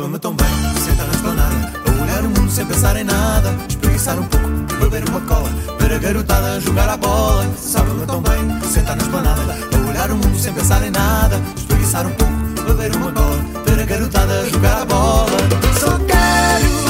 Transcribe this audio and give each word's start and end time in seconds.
Sabe-me 0.00 0.18
tão 0.18 0.34
bem, 0.34 0.48
sentar 0.82 1.06
na 1.06 1.12
esplanada. 1.12 1.72
A 1.86 2.02
olhar 2.02 2.24
o 2.24 2.28
mundo 2.30 2.50
sem 2.50 2.64
pensar 2.64 2.96
em 2.96 3.04
nada. 3.04 3.54
Espreguiçar 3.68 4.18
um 4.18 4.24
pouco, 4.24 4.48
beber 4.80 5.06
uma 5.10 5.20
cola. 5.20 5.50
Ver 5.78 5.92
a 5.92 5.98
garotada 5.98 6.58
jogar 6.58 6.88
a 6.88 6.96
bola. 6.96 7.46
Sabe-me 7.54 8.06
tão 8.06 8.22
bem, 8.22 8.62
sentar 8.62 8.96
na 8.96 9.02
esplanada. 9.02 9.58
A 9.70 9.90
olhar 9.90 10.10
o 10.10 10.16
mundo 10.16 10.38
sem 10.38 10.54
pensar 10.54 10.82
em 10.82 10.90
nada. 10.90 11.38
Espreguiçar 11.54 12.06
um 12.06 12.12
pouco, 12.12 12.32
beber 12.66 12.96
uma 12.96 13.12
cola. 13.12 13.44
Ver 13.66 13.82
a 13.82 13.84
garotada 13.84 14.48
jogar 14.48 14.80
a 14.80 14.84
bola. 14.86 15.38
Só 15.78 15.98
quero 16.06 16.89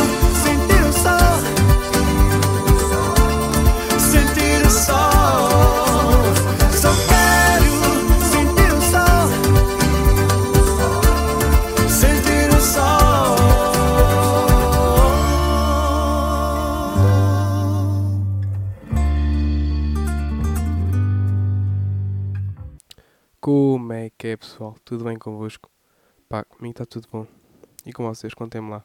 que 24.20 24.26
é, 24.26 24.36
pessoal? 24.36 24.76
Tudo 24.84 25.04
bem 25.04 25.18
convosco? 25.18 25.70
Pá, 26.28 26.44
comigo 26.44 26.72
está 26.72 26.84
tudo 26.84 27.08
bom. 27.10 27.26
E 27.86 27.90
com 27.90 28.04
vocês, 28.04 28.34
contem-me 28.34 28.68
lá. 28.68 28.84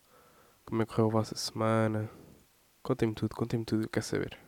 Como 0.63 0.81
é 0.81 0.85
que 0.85 0.94
correu 0.94 1.09
a 1.09 1.11
vossa 1.11 1.35
semana? 1.35 2.09
Contem-me 2.81 3.13
tudo, 3.13 3.35
contem-me 3.35 3.66
tudo, 3.66 3.84
eu 3.84 3.89
quero 3.89 4.05
saber. 4.05 4.39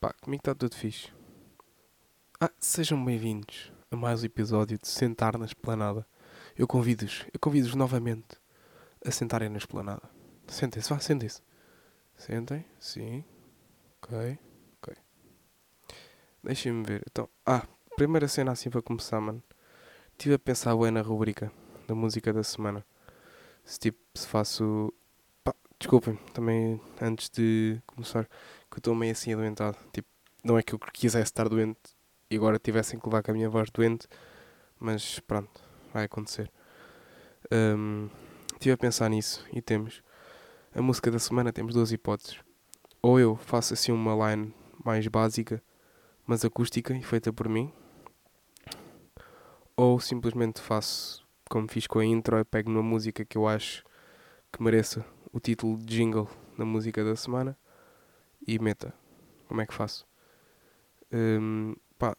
Pá, 0.00 0.14
comigo 0.22 0.40
está 0.40 0.54
tudo 0.54 0.74
fixe. 0.74 1.12
Ah, 2.40 2.50
sejam 2.58 3.04
bem-vindos 3.04 3.70
a 3.90 3.96
mais 3.96 4.22
um 4.22 4.24
episódio 4.24 4.78
de 4.78 4.88
Sentar 4.88 5.36
na 5.36 5.44
Esplanada. 5.44 6.06
Eu 6.56 6.66
convido-os, 6.66 7.26
eu 7.30 7.38
convido-os 7.38 7.74
novamente 7.74 8.40
a 9.04 9.10
sentarem 9.10 9.50
na 9.50 9.58
esplanada. 9.58 10.08
Sentem-se, 10.46 10.88
vá, 10.88 10.98
sentem-se. 10.98 11.42
Sentem, 12.16 12.64
sim. 12.80 13.22
Ok, 14.00 14.38
ok. 14.78 14.96
Deixem-me 16.42 16.82
ver. 16.86 17.02
Então, 17.06 17.28
ah, 17.44 17.66
primeira 17.96 18.28
cena 18.28 18.52
assim 18.52 18.70
para 18.70 18.82
começar, 18.82 19.20
mano. 19.20 19.42
Estive 20.12 20.34
a 20.34 20.38
pensar 20.38 20.76
bem 20.76 20.90
na 20.90 21.00
rubrica 21.00 21.50
da 21.88 21.94
música 21.94 22.32
da 22.32 22.42
semana. 22.42 22.84
Se 23.64 23.78
tipo, 23.78 23.98
se 24.14 24.26
faço. 24.26 24.92
Pá, 25.42 25.54
desculpem, 25.78 26.16
também 26.32 26.80
antes 27.00 27.30
de 27.30 27.80
começar, 27.86 28.24
que 28.24 28.74
eu 28.74 28.78
estou 28.78 28.94
meio 28.94 29.12
assim 29.12 29.32
adoentado. 29.32 29.76
Tipo, 29.92 30.08
não 30.44 30.58
é 30.58 30.62
que 30.62 30.74
eu 30.74 30.78
quisesse 30.78 31.24
estar 31.24 31.48
doente 31.48 31.80
e 32.30 32.36
agora 32.36 32.58
tivessem 32.58 32.98
que 33.00 33.06
levar 33.06 33.22
com 33.22 33.30
a 33.30 33.34
minha 33.34 33.48
voz 33.48 33.70
doente, 33.70 34.06
mas 34.78 35.18
pronto, 35.20 35.60
vai 35.92 36.04
acontecer. 36.04 36.50
Hum, 37.50 38.08
Estive 38.54 38.72
a 38.72 38.78
pensar 38.78 39.08
nisso 39.10 39.44
e 39.52 39.60
temos. 39.60 40.02
A 40.74 40.80
música 40.82 41.10
da 41.10 41.18
semana 41.18 41.52
temos 41.52 41.74
duas 41.74 41.92
hipóteses. 41.92 42.38
Ou 43.02 43.20
eu 43.20 43.36
faço 43.36 43.74
assim 43.74 43.92
uma 43.92 44.30
line 44.30 44.52
mais 44.84 45.06
básica, 45.06 45.62
mas 46.26 46.44
acústica 46.44 46.94
e 46.94 47.02
feita 47.02 47.32
por 47.32 47.48
mim, 47.48 47.72
ou 49.76 50.00
simplesmente 50.00 50.60
faço 50.60 51.26
como 51.48 51.68
fiz 51.68 51.86
com 51.86 51.98
a 51.98 52.04
intro, 52.04 52.38
eu 52.38 52.44
pego 52.44 52.70
numa 52.70 52.82
música 52.82 53.24
que 53.24 53.38
eu 53.38 53.46
acho 53.46 53.84
que 54.52 54.62
mereça 54.62 55.04
o 55.32 55.38
título 55.38 55.78
de 55.78 55.84
jingle 55.84 56.28
da 56.58 56.64
música 56.64 57.04
da 57.04 57.14
semana 57.14 57.56
e 58.46 58.58
meta. 58.58 58.92
Como 59.46 59.60
é 59.60 59.66
que 59.66 59.74
faço? 59.74 60.06
Hum, 61.12 61.74
pá, 61.98 62.16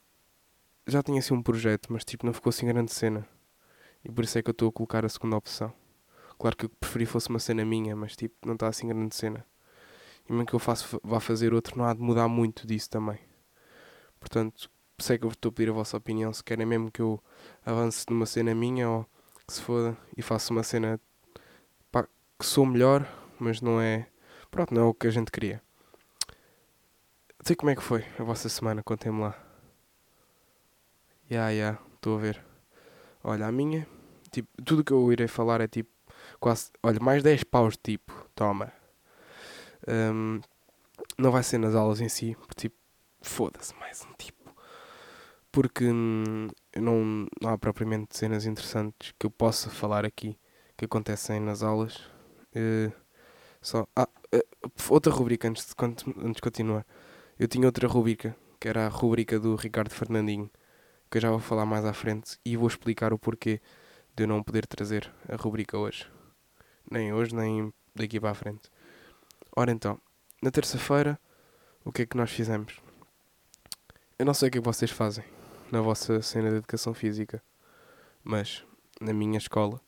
já 0.88 1.04
tinha 1.04 1.20
assim 1.20 1.34
um 1.34 1.44
projeto, 1.44 1.92
mas 1.92 2.06
tipo 2.06 2.26
não 2.26 2.34
ficou 2.34 2.50
assim 2.50 2.68
grande 2.68 2.94
cena. 2.94 3.28
E 4.04 4.12
por 4.12 4.24
isso 4.24 4.38
é 4.38 4.44
que 4.44 4.50
eu 4.50 4.54
estou 4.54 4.70
a 4.70 4.72
colocar 4.72 5.06
a 5.06 5.10
segunda 5.10 5.36
opção. 5.36 5.74
Claro 6.40 6.56
que 6.56 6.66
eu 6.66 6.70
preferi 6.70 7.06
fosse 7.06 7.30
uma 7.30 7.40
cena 7.40 7.66
minha, 7.66 7.96
mas 7.96 8.16
tipo, 8.16 8.36
não 8.46 8.54
está 8.54 8.68
assim 8.68 8.88
grande 8.88 9.16
cena. 9.16 9.46
E 10.30 10.32
mesmo 10.32 10.46
que 10.46 10.54
eu 10.54 10.60
faço, 10.60 11.00
vá 11.04 11.20
fazer 11.20 11.54
outro, 11.54 11.78
não 11.78 11.86
há 11.86 11.94
de 11.94 12.02
mudar 12.02 12.28
muito 12.28 12.68
disso 12.68 12.90
também. 12.90 13.20
Portanto, 14.20 14.70
sei 15.00 15.18
que 15.18 15.26
eu 15.26 15.30
estou 15.30 15.50
a 15.50 15.52
pedir 15.52 15.70
a 15.70 15.74
vossa 15.74 15.98
opinião, 15.98 16.34
se 16.34 16.44
querem 16.44 16.66
mesmo 16.66 16.92
que 16.92 17.02
eu 17.02 17.22
avance 17.66 18.06
numa 18.10 18.26
cena 18.26 18.54
minha 18.56 18.90
ou 18.90 19.06
que 19.48 19.54
se 19.54 19.62
foda 19.62 19.98
e 20.16 20.22
faça 20.22 20.52
uma 20.52 20.64
cena 20.64 21.00
pá, 21.92 22.08
que 22.40 22.46
sou 22.46 22.66
melhor, 22.66 23.08
mas 23.40 23.62
não 23.62 23.80
é. 23.80 24.08
Pronto, 24.50 24.74
não 24.74 24.82
é 24.82 24.86
o 24.86 24.94
que 24.94 25.08
a 25.08 25.12
gente 25.12 25.32
queria. 25.32 25.62
Sei 27.42 27.56
como 27.56 27.70
é 27.70 27.76
que 27.76 27.84
foi 27.84 28.04
a 28.20 28.24
vossa 28.24 28.50
semana, 28.50 28.84
contem-me 28.84 29.22
lá. 29.22 29.36
Ya, 31.30 31.50
ya, 31.50 31.78
estou 31.96 32.18
a 32.18 32.22
ver. 32.22 32.44
Olha, 33.24 33.46
a 33.48 33.52
minha, 33.52 33.88
tipo, 34.32 34.50
tudo 34.64 34.84
que 34.84 34.92
eu 34.94 35.12
irei 35.12 35.28
falar 35.28 35.62
é 35.62 35.68
tipo, 35.68 35.90
quase, 36.40 36.72
olha, 36.82 37.00
mais 37.00 37.22
10 37.22 37.44
paus, 37.44 37.78
tipo, 37.78 38.12
toma. 38.34 38.72
Hum, 39.88 40.42
não 41.18 41.32
vai 41.32 41.44
ser 41.44 41.58
nas 41.58 41.76
aulas 41.76 42.02
em 42.02 42.10
si, 42.10 42.36
porque 42.40 42.56
tipo, 42.56 42.76
foda-se, 43.22 43.76
mais 43.76 44.06
um 44.06 44.14
tipo. 44.18 44.37
Porque 45.58 45.86
hum, 45.86 46.50
não, 46.76 47.28
não 47.42 47.50
há 47.50 47.58
propriamente 47.58 48.16
cenas 48.16 48.46
interessantes 48.46 49.12
que 49.18 49.26
eu 49.26 49.32
possa 49.32 49.72
falar 49.72 50.06
aqui 50.06 50.38
que 50.78 50.86
acontecem 50.86 51.40
nas 51.40 51.64
aulas. 51.64 52.00
Eh, 52.54 52.92
só, 53.60 53.88
ah, 53.96 54.08
eh, 54.32 54.46
outra 54.88 55.12
rubrica 55.12 55.48
antes 55.48 55.66
de, 55.66 55.74
antes 56.20 56.36
de 56.36 56.42
continuar. 56.42 56.86
Eu 57.40 57.48
tinha 57.48 57.66
outra 57.66 57.88
rubrica, 57.88 58.38
que 58.60 58.68
era 58.68 58.86
a 58.86 58.88
rubrica 58.88 59.40
do 59.40 59.56
Ricardo 59.56 59.90
Fernandinho, 59.90 60.48
que 61.10 61.18
eu 61.18 61.22
já 61.24 61.32
vou 61.32 61.40
falar 61.40 61.66
mais 61.66 61.86
à 61.86 61.92
frente 61.92 62.38
e 62.46 62.56
vou 62.56 62.68
explicar 62.68 63.12
o 63.12 63.18
porquê 63.18 63.60
de 64.16 64.26
eu 64.26 64.28
não 64.28 64.44
poder 64.44 64.68
trazer 64.68 65.12
a 65.28 65.38
rubrica 65.38 65.76
hoje. 65.76 66.08
Nem 66.92 67.12
hoje, 67.12 67.34
nem 67.34 67.74
daqui 67.96 68.20
para 68.20 68.30
a 68.30 68.36
frente. 68.36 68.70
Ora 69.56 69.72
então, 69.72 70.00
na 70.40 70.52
terça-feira, 70.52 71.20
o 71.84 71.92
que 71.92 72.04
é 72.04 72.06
que 72.06 72.16
nós 72.16 72.30
fizemos? 72.30 72.80
Eu 74.20 74.26
não 74.28 74.36
sei 74.36 74.50
o 74.50 74.52
que 74.52 74.60
é 74.60 74.62
que 74.62 74.68
vocês 74.68 74.92
fazem 74.92 75.37
na 75.72 75.82
vossa 75.82 76.22
cena 76.22 76.50
de 76.50 76.58
educação 76.58 76.94
física, 76.94 77.44
mas 78.24 78.66
na 79.02 79.14
minha 79.14 79.38
escola, 79.38 79.82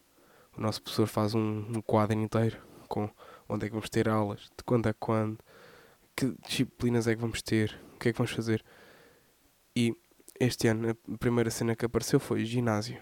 o 0.57 0.61
nosso 0.61 0.81
professor 0.81 1.07
faz 1.07 1.33
um, 1.33 1.65
um 1.75 1.81
quadro 1.81 2.17
inteiro 2.17 2.57
com 2.87 3.09
onde 3.47 3.65
é 3.65 3.69
que 3.69 3.73
vamos 3.73 3.89
ter 3.89 4.09
aulas, 4.09 4.41
de 4.57 4.63
quando 4.65 4.87
a 4.87 4.93
quando, 4.93 5.39
que 6.15 6.35
disciplinas 6.45 7.07
é 7.07 7.15
que 7.15 7.21
vamos 7.21 7.41
ter, 7.41 7.79
o 7.95 7.99
que 7.99 8.09
é 8.09 8.11
que 8.11 8.17
vamos 8.17 8.31
fazer. 8.31 8.63
E 9.75 9.95
este 10.39 10.67
ano 10.67 10.89
a 10.89 11.17
primeira 11.17 11.49
cena 11.49 11.75
que 11.75 11.85
apareceu 11.85 12.19
foi 12.19 12.43
ginásio. 12.45 13.01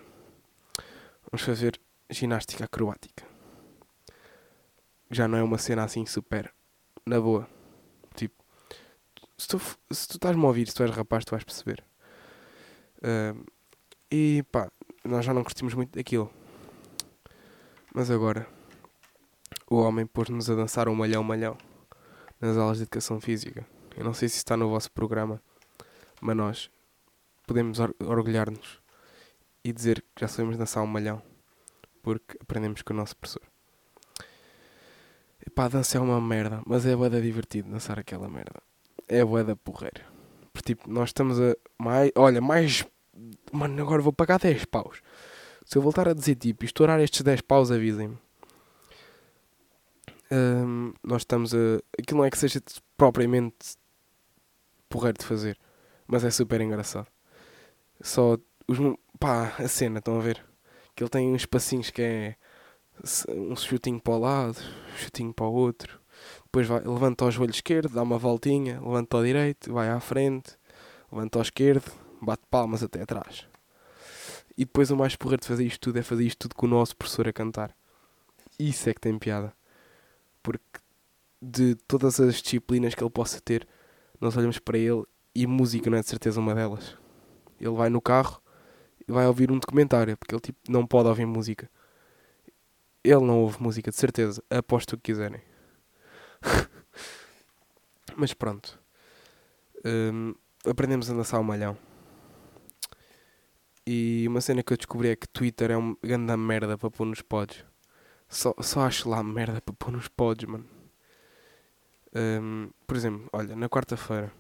Vamos 1.32 1.44
fazer 1.46 1.80
ginástica 2.10 2.66
acrobática. 2.66 3.26
Já 5.10 5.28
não 5.28 5.38
é 5.38 5.44
uma 5.44 5.58
cena 5.58 5.84
assim 5.84 6.06
super 6.06 6.54
na 7.06 7.20
boa. 7.20 7.48
Tipo, 8.16 8.36
se 9.38 9.48
tu, 9.48 9.60
se 9.92 10.08
tu 10.08 10.16
estás-me 10.16 10.44
a 10.44 10.48
ouvir, 10.48 10.68
se 10.68 10.76
tu 10.76 10.84
és 10.84 10.92
rapaz, 10.92 11.26
tu 11.26 11.32
vais 11.32 11.44
perceber. 11.44 11.84
Ahm, 13.04 13.44
e 14.12 14.44
pá, 14.52 14.72
nós 15.04 15.26
já 15.26 15.34
não 15.34 15.44
curtimos 15.44 15.74
muito 15.74 15.96
daquilo. 15.98 16.32
Mas 17.94 18.10
agora, 18.12 18.48
o 19.70 19.78
homem 19.78 20.06
pôs-nos 20.06 20.50
a 20.50 20.56
dançar 20.56 20.88
um 20.88 20.96
malhão 20.96 21.24
malhão 21.24 21.58
nas 22.40 22.58
aulas 22.58 22.78
de 22.78 22.84
educação 22.84 23.20
física. 23.20 23.66
Eu 23.96 24.04
não 24.04 24.14
sei 24.14 24.30
se 24.30 24.38
está 24.38 24.56
no 24.56 24.70
vosso 24.70 24.92
programa, 24.92 25.42
mas 26.22 26.36
nós 26.36 26.72
podemos 27.48 27.80
or- 27.80 27.96
orgulhar-nos 28.02 28.80
e 29.64 29.74
dizer 29.74 30.02
que 30.16 30.22
já 30.22 30.28
sabemos 30.28 30.58
dançar 30.58 30.84
um 30.84 30.88
malhão 30.88 31.22
porque 32.04 32.38
aprendemos 32.40 32.82
com 32.84 32.94
o 32.94 32.96
nosso 32.98 33.16
professor. 33.18 33.42
Epá, 35.46 35.66
a 35.66 35.70
dança 35.70 35.98
é 35.98 36.02
uma 36.02 36.22
merda, 36.22 36.62
mas 36.66 36.86
é 36.86 36.96
bué 36.96 37.10
da 37.10 37.20
divertido 37.20 37.72
dançar 37.72 37.98
aquela 38.00 38.30
merda. 38.30 38.62
É 39.08 39.24
bué 39.26 39.44
da 39.44 39.56
porreira. 39.56 40.06
Tipo, 40.68 40.90
nós 40.92 41.10
estamos 41.10 41.40
a. 41.40 41.56
Mais, 41.80 42.12
olha, 42.14 42.42
mais. 42.42 42.86
Mano, 43.54 43.82
agora 43.82 44.02
vou 44.02 44.12
pagar 44.12 44.38
10 44.38 44.66
paus. 44.66 45.02
Se 45.64 45.78
eu 45.78 45.82
voltar 45.82 46.10
a 46.10 46.14
dizer 46.14 46.36
tipo, 46.36 46.66
estourar 46.66 47.00
estes 47.00 47.22
10 47.22 47.40
paus, 47.40 47.72
avisem-me. 47.72 48.18
Hum, 50.30 50.94
nós 51.02 51.22
estamos 51.22 51.54
a. 51.54 51.78
Aquilo 51.98 52.18
não 52.20 52.26
é 52.26 52.30
que 52.30 52.38
seja 52.38 52.62
propriamente 52.98 53.78
porreiro 54.90 55.18
de 55.18 55.26
fazer, 55.26 55.58
mas 56.06 56.26
é 56.26 56.30
super 56.30 56.60
engraçado. 56.60 57.08
Só 58.02 58.38
os. 58.68 58.78
pá, 59.18 59.56
a 59.58 59.70
cena, 59.70 60.00
estão 60.00 60.18
a 60.18 60.22
ver? 60.22 60.44
Que 60.94 61.02
ele 61.02 61.10
tem 61.10 61.34
uns 61.34 61.46
passinhos 61.46 61.90
que 61.90 62.02
é. 62.02 62.36
Um 63.30 63.56
chutinho 63.56 64.02
para 64.02 64.14
o 64.14 64.20
lado, 64.20 64.60
um 64.94 64.98
chutinho 64.98 65.34
para 65.34 65.46
o 65.46 65.54
outro. 65.54 65.98
Depois 66.44 66.68
vai, 66.68 66.82
levanta 66.82 67.24
o 67.24 67.32
joelho 67.32 67.52
esquerdo, 67.52 67.94
dá 67.94 68.02
uma 68.02 68.18
voltinha, 68.18 68.82
levanta 68.82 69.16
ao 69.16 69.24
direito, 69.24 69.72
vai 69.72 69.90
à 69.90 70.00
frente, 70.00 70.57
levanta 71.12 71.40
ao 71.40 71.42
esquerdo, 71.42 71.92
bate 72.22 72.44
palmas 72.50 72.84
até 72.84 73.02
atrás. 73.02 73.48
E 74.58 74.66
depois 74.66 74.90
o 74.90 74.98
mais 74.98 75.16
porreiro 75.16 75.42
de 75.42 75.48
fazer 75.48 75.66
isto 75.66 75.80
tudo 75.80 76.00
é 76.00 76.04
fazer 76.04 76.26
isto 76.26 76.40
tudo 76.40 76.56
com 76.56 76.66
o 76.66 76.70
nosso 76.70 76.96
professor 76.96 77.28
a 77.28 77.34
cantar. 77.34 77.76
Isso 78.58 78.90
é 78.90 78.94
que 78.94 79.02
tem 79.02 79.18
piada. 79.18 79.54
Porque 80.42 80.80
de 81.42 81.76
todas 81.88 82.20
as 82.20 82.42
disciplinas 82.42 82.96
que 82.96 83.04
ele 83.04 83.12
possa 83.12 83.40
ter, 83.40 83.68
nós 84.20 84.36
olhamos 84.36 84.58
para 84.58 84.78
ele 84.78 85.04
e 85.36 85.46
música 85.46 85.90
não 85.90 85.98
é 85.98 86.02
de 86.02 86.10
certeza 86.10 86.40
uma 86.40 86.56
delas. 86.56 86.98
Ele 87.60 87.76
vai 87.76 87.90
no 87.90 88.02
carro 88.02 88.42
e 89.08 89.12
vai 89.12 89.28
ouvir 89.28 89.52
um 89.52 89.60
documentário, 89.60 90.18
porque 90.18 90.34
ele 90.34 90.42
tipo, 90.42 90.60
não 90.68 90.86
pode 90.86 91.08
ouvir 91.08 91.26
música. 91.26 91.70
Ele 93.04 93.22
não 93.22 93.42
ouve 93.42 93.62
música, 93.62 93.92
de 93.92 93.98
certeza. 93.98 94.44
Aposto 94.50 94.94
o 94.94 94.98
que 94.98 95.12
quiserem. 95.12 95.42
Mas 98.18 98.34
pronto. 98.34 98.80
Um, 99.86 100.34
aprendemos 100.70 101.10
a 101.10 101.14
dançar 101.14 101.40
o 101.40 101.44
malhão. 101.44 101.78
E 103.86 104.26
uma 104.28 104.42
cena 104.42 104.62
que 104.62 104.74
eu 104.74 104.78
descobri 104.78 105.10
é 105.10 105.16
que 105.16 105.28
Twitter 105.30 105.72
é 105.72 105.78
uma 105.78 105.96
grande 106.04 106.36
merda 106.36 106.78
para 106.78 106.92
pôr 106.92 107.06
nos 107.06 107.22
pods. 107.22 107.64
Só, 108.28 108.54
só 108.60 108.82
acho 108.82 109.10
lá 109.10 109.24
merda 109.24 109.62
para 109.62 109.74
pôr 109.74 109.92
nos 109.92 110.10
pods, 110.10 110.46
mano. 110.46 110.66
Um, 112.14 112.70
por 112.86 112.98
exemplo, 112.98 113.30
olha, 113.32 113.56
na 113.56 113.70
quarta-feira 113.70 114.34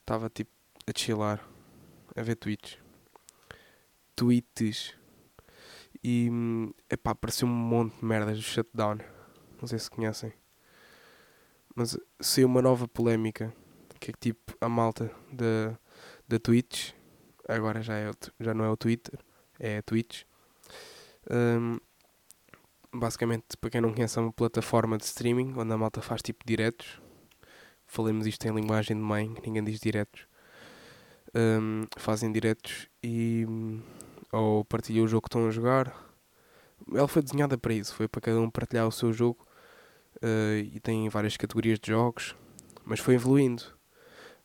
estava 0.00 0.28
tipo 0.28 0.50
a 0.86 0.98
chilar, 0.98 1.46
a 2.16 2.22
ver 2.22 2.34
tweets. 2.34 2.78
Tweets. 4.16 4.94
E 6.02 6.30
epá, 6.90 7.12
apareceu 7.12 7.46
um 7.46 7.50
monte 7.50 7.96
de 7.96 8.04
merdas 8.04 8.36
do 8.38 8.42
shutdown. 8.42 8.98
Não 9.60 9.68
sei 9.68 9.78
se 9.78 9.90
conhecem. 9.90 10.32
Mas 11.74 11.96
saiu 12.18 12.48
uma 12.48 12.62
nova 12.62 12.88
polémica. 12.88 13.54
Que 14.00 14.10
é 14.10 14.14
tipo 14.20 14.54
a 14.60 14.68
malta 14.68 15.10
da, 15.32 15.78
da 16.26 16.38
Twitch. 16.38 16.92
Agora 17.48 17.82
já, 17.82 17.94
é, 17.94 18.10
já 18.38 18.52
não 18.52 18.64
é 18.64 18.70
o 18.70 18.76
Twitter, 18.76 19.18
é 19.58 19.78
a 19.78 19.82
Twitch. 19.82 20.24
Um, 21.30 21.78
basicamente, 22.92 23.56
para 23.60 23.70
quem 23.70 23.80
não 23.80 23.92
conhece, 23.92 24.18
é 24.18 24.22
uma 24.22 24.32
plataforma 24.32 24.98
de 24.98 25.04
streaming 25.04 25.54
onde 25.56 25.72
a 25.72 25.78
malta 25.78 26.00
faz 26.00 26.22
tipo 26.22 26.44
diretos. 26.46 27.00
Falemos 27.86 28.26
isto 28.26 28.46
em 28.46 28.54
linguagem 28.54 28.96
de 28.96 29.02
mãe, 29.02 29.34
ninguém 29.44 29.64
diz 29.64 29.80
diretos. 29.80 30.26
Um, 31.34 31.86
fazem 31.96 32.30
diretos 32.32 32.88
e 33.02 33.46
ou 34.32 34.64
partilham 34.64 35.04
o 35.04 35.08
jogo 35.08 35.22
que 35.22 35.28
estão 35.28 35.46
a 35.46 35.50
jogar. 35.50 35.94
Ela 36.92 37.08
foi 37.08 37.22
desenhada 37.22 37.56
para 37.58 37.72
isso, 37.72 37.94
foi 37.94 38.08
para 38.08 38.20
cada 38.20 38.40
um 38.40 38.50
partilhar 38.50 38.86
o 38.86 38.92
seu 38.92 39.12
jogo 39.12 39.46
uh, 40.22 40.58
e 40.58 40.78
tem 40.80 41.08
várias 41.08 41.36
categorias 41.36 41.78
de 41.78 41.88
jogos, 41.88 42.36
mas 42.84 43.00
foi 43.00 43.14
evoluindo. 43.14 43.77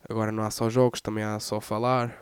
Agora 0.10 0.32
não 0.32 0.44
há 0.44 0.52
só 0.52 0.70
jogos, 0.70 1.02
também 1.02 1.24
há 1.24 1.40
só 1.40 1.62
falar. 1.62 2.22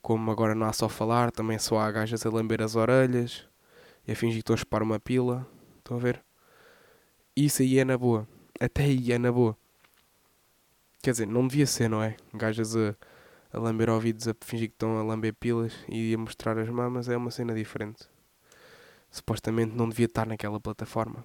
Como 0.00 0.30
agora 0.30 0.54
não 0.54 0.66
há 0.66 0.72
só 0.72 0.88
falar, 0.88 1.30
também 1.30 1.58
só 1.58 1.78
há 1.78 1.90
gajas 1.90 2.24
a 2.24 2.30
lamber 2.30 2.62
as 2.62 2.76
orelhas 2.76 3.46
e 4.06 4.12
a 4.12 4.16
fingir 4.16 4.36
que 4.36 4.40
estão 4.40 4.54
a 4.54 4.56
chupar 4.56 4.82
uma 4.82 4.98
pila. 4.98 5.46
Estão 5.78 5.96
a 5.96 6.00
ver? 6.00 6.22
Isso 7.36 7.62
aí 7.62 7.78
é 7.78 7.84
na 7.84 7.96
boa. 7.96 8.26
Até 8.60 8.84
aí 8.84 9.12
é 9.12 9.18
na 9.18 9.32
boa. 9.32 9.56
Quer 11.02 11.12
dizer, 11.12 11.26
não 11.26 11.48
devia 11.48 11.66
ser, 11.66 11.88
não 11.88 12.02
é? 12.02 12.16
Gajas 12.32 12.76
a, 12.76 12.94
a 13.52 13.58
lamber 13.58 13.90
ouvidos, 13.90 14.28
a 14.28 14.34
fingir 14.40 14.68
que 14.68 14.74
estão 14.74 14.98
a 14.98 15.02
lamber 15.02 15.34
pilas 15.34 15.72
e 15.88 16.14
a 16.14 16.18
mostrar 16.18 16.58
as 16.58 16.68
mamas 16.68 17.08
é 17.08 17.16
uma 17.16 17.30
cena 17.30 17.54
diferente. 17.54 18.08
Supostamente 19.10 19.74
não 19.74 19.88
devia 19.88 20.06
estar 20.06 20.26
naquela 20.26 20.60
plataforma. 20.60 21.24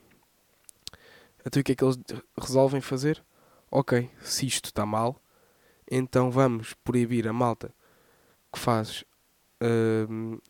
Então 1.45 1.61
o 1.61 1.63
que 1.63 1.71
é 1.71 1.75
que 1.75 1.83
eles 1.83 1.97
resolvem 2.39 2.81
fazer? 2.81 3.23
Ok, 3.69 4.09
se 4.21 4.45
isto 4.45 4.65
está 4.65 4.85
mal, 4.85 5.21
então 5.89 6.29
vamos 6.29 6.73
proibir 6.83 7.27
a 7.27 7.33
malta 7.33 7.73
que 8.51 8.59
faz 8.59 9.03
uh, 9.61 10.41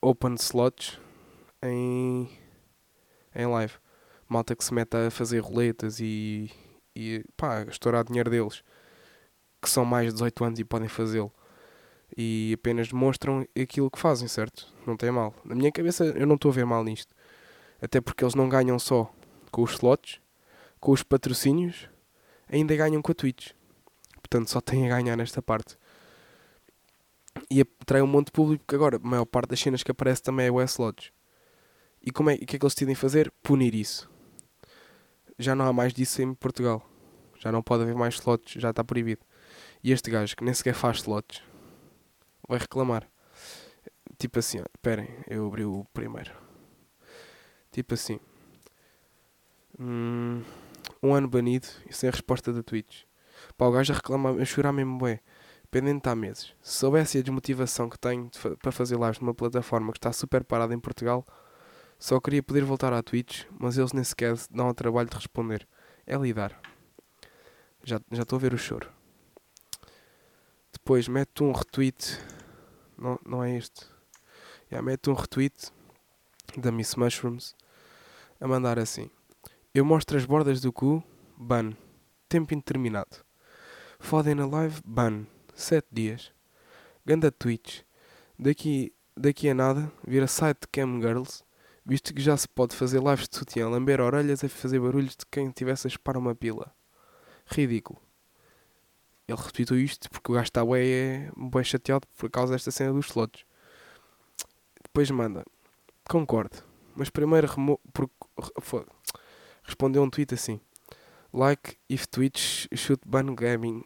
open 0.00 0.34
slots 0.34 0.98
em, 1.62 2.28
em 3.34 3.46
live. 3.46 3.74
Malta 4.28 4.56
que 4.56 4.64
se 4.64 4.72
mete 4.72 4.96
a 4.96 5.10
fazer 5.10 5.40
roletas 5.40 6.00
e, 6.00 6.50
e 6.96 7.24
pá, 7.36 7.62
estourar 7.62 8.04
dinheiro 8.04 8.30
deles 8.30 8.62
que 9.60 9.70
são 9.70 9.84
mais 9.84 10.08
de 10.08 10.14
18 10.14 10.44
anos 10.44 10.58
e 10.58 10.64
podem 10.64 10.88
fazê-lo. 10.88 11.32
E 12.16 12.52
apenas 12.58 12.88
demonstram 12.88 13.46
aquilo 13.60 13.90
que 13.90 13.98
fazem, 13.98 14.26
certo? 14.26 14.66
Não 14.86 14.96
tem 14.96 15.10
mal. 15.10 15.32
Na 15.44 15.54
minha 15.54 15.70
cabeça 15.70 16.04
eu 16.04 16.26
não 16.26 16.34
estou 16.34 16.50
a 16.50 16.54
ver 16.54 16.66
mal 16.66 16.82
nisto. 16.82 17.14
Até 17.80 18.00
porque 18.00 18.24
eles 18.24 18.34
não 18.34 18.48
ganham 18.48 18.78
só 18.78 19.12
com 19.50 19.62
os 19.62 19.72
slots, 19.72 20.20
com 20.80 20.92
os 20.92 21.02
patrocínios, 21.02 21.88
ainda 22.48 22.74
ganham 22.74 23.00
com 23.00 23.12
a 23.12 23.14
Twitch. 23.14 23.52
Portanto, 24.32 24.48
só 24.48 24.62
têm 24.62 24.90
a 24.90 24.96
ganhar 24.96 25.14
nesta 25.14 25.42
parte. 25.42 25.76
E 27.50 27.60
atrai 27.60 28.00
um 28.00 28.06
monte 28.06 28.28
de 28.28 28.32
público, 28.32 28.64
porque 28.64 28.76
agora 28.76 28.96
a 28.96 28.98
maior 28.98 29.26
parte 29.26 29.50
das 29.50 29.60
cenas 29.60 29.82
que 29.82 29.90
aparece 29.90 30.22
também 30.22 30.46
é 30.46 30.50
o 30.50 30.58
S-Slots. 30.58 31.12
E 32.00 32.10
como 32.10 32.30
é, 32.30 32.34
o 32.36 32.38
que 32.38 32.56
é 32.56 32.58
que 32.58 32.64
eles 32.64 32.72
decidem 32.72 32.94
fazer? 32.94 33.30
Punir 33.42 33.74
isso. 33.74 34.10
Já 35.38 35.54
não 35.54 35.66
há 35.66 35.72
mais 35.72 35.92
disso 35.92 36.22
em 36.22 36.32
Portugal. 36.32 36.82
Já 37.38 37.52
não 37.52 37.62
pode 37.62 37.82
haver 37.82 37.94
mais 37.94 38.14
slots, 38.14 38.54
já 38.58 38.70
está 38.70 38.82
proibido. 38.82 39.20
E 39.84 39.92
este 39.92 40.10
gajo, 40.10 40.34
que 40.34 40.44
nem 40.44 40.54
sequer 40.54 40.72
faz 40.72 40.98
slots, 40.98 41.42
vai 42.48 42.58
reclamar. 42.58 43.06
Tipo 44.18 44.38
assim, 44.38 44.62
esperem, 44.74 45.10
eu 45.28 45.46
abri 45.46 45.66
o 45.66 45.84
primeiro. 45.92 46.32
Tipo 47.70 47.92
assim. 47.92 48.18
Hum, 49.78 50.42
um 51.02 51.12
ano 51.12 51.28
banido 51.28 51.68
e 51.86 51.92
sem 51.92 52.08
resposta 52.08 52.50
da 52.50 52.62
Twitch. 52.62 53.02
Pá, 53.62 53.68
o 53.68 53.70
gajo 53.70 53.92
a 53.92 53.96
reclamar, 53.96 54.40
a 54.40 54.44
chorar 54.44 54.72
mesmo 54.72 54.98
bué. 54.98 55.20
Pendente 55.70 56.08
há 56.08 56.16
meses. 56.16 56.52
Se 56.60 56.78
soubesse 56.78 57.18
a 57.18 57.22
desmotivação 57.22 57.88
que 57.88 57.96
tenho 57.96 58.28
de 58.28 58.56
para 58.56 58.72
fazer 58.72 58.98
lives 58.98 59.20
numa 59.20 59.32
plataforma 59.32 59.92
que 59.92 59.98
está 59.98 60.12
super 60.12 60.42
parada 60.42 60.74
em 60.74 60.80
Portugal, 60.80 61.24
só 61.96 62.18
queria 62.18 62.42
poder 62.42 62.64
voltar 62.64 62.92
à 62.92 63.00
Twitch, 63.04 63.44
mas 63.56 63.78
eles 63.78 63.92
nem 63.92 64.02
sequer 64.02 64.34
dão 64.50 64.68
o 64.68 64.74
trabalho 64.74 65.08
de 65.08 65.14
responder. 65.14 65.68
É 66.04 66.16
lidar. 66.16 66.60
Já 67.84 68.00
estou 68.10 68.36
a 68.36 68.40
ver 68.40 68.52
o 68.52 68.58
choro. 68.58 68.90
Depois 70.72 71.06
mete 71.06 71.44
um 71.44 71.52
retweet. 71.52 72.18
Não, 72.98 73.16
não 73.24 73.44
é 73.44 73.56
este. 73.56 73.86
Yeah, 74.72 74.84
mete 74.84 75.08
um 75.08 75.14
retweet 75.14 75.70
da 76.56 76.72
Miss 76.72 76.96
Mushrooms 76.96 77.54
a 78.40 78.48
mandar 78.48 78.80
assim. 78.80 79.08
Eu 79.72 79.84
mostro 79.84 80.16
as 80.18 80.24
bordas 80.24 80.60
do 80.60 80.72
cu, 80.72 81.00
ban. 81.36 81.76
Tempo 82.28 82.52
indeterminado. 82.52 83.24
Fodem 84.02 84.34
na 84.34 84.44
live, 84.44 84.82
ban. 84.84 85.26
7 85.54 85.86
dias. 85.90 86.32
Ganda 87.06 87.30
Twitch. 87.30 87.82
Daqui, 88.38 88.92
daqui 89.16 89.48
a 89.48 89.54
nada, 89.54 89.90
vira 90.06 90.26
site 90.26 90.62
de 90.62 90.66
Cam 90.66 91.00
Girls, 91.00 91.42
visto 91.86 92.12
que 92.12 92.20
já 92.20 92.36
se 92.36 92.46
pode 92.46 92.76
fazer 92.76 93.00
lives 93.00 93.26
de 93.26 93.36
sutiã, 93.36 93.68
lamber 93.68 94.00
orelhas 94.00 94.42
e 94.42 94.48
fazer 94.48 94.80
barulhos 94.80 95.16
de 95.16 95.24
quem 95.30 95.50
tivesse 95.50 95.86
a 95.86 95.88
espar 95.88 96.16
uma 96.18 96.34
pila. 96.34 96.74
Ridículo. 97.46 98.02
Ele 99.26 99.40
repetiu 99.40 99.78
isto 99.78 100.10
porque 100.10 100.32
o 100.32 100.34
gajo 100.34 100.44
está 100.44 100.62
bem, 100.66 101.30
bem 101.36 101.64
chateado 101.64 102.06
por 102.18 102.28
causa 102.28 102.52
desta 102.52 102.70
cena 102.70 102.92
dos 102.92 103.06
slots. 103.06 103.46
Depois 104.82 105.10
manda. 105.10 105.44
Concordo. 106.10 106.58
Mas 106.94 107.08
primeiro 107.08 107.46
remo... 107.46 107.80
Por... 107.94 108.10
respondeu 109.62 110.02
um 110.02 110.10
tweet 110.10 110.34
assim. 110.34 110.60
Like 111.32 111.78
if 111.88 112.06
Twitch 112.08 112.66
should 112.76 113.00
ban 113.06 113.34
gaming. 113.34 113.84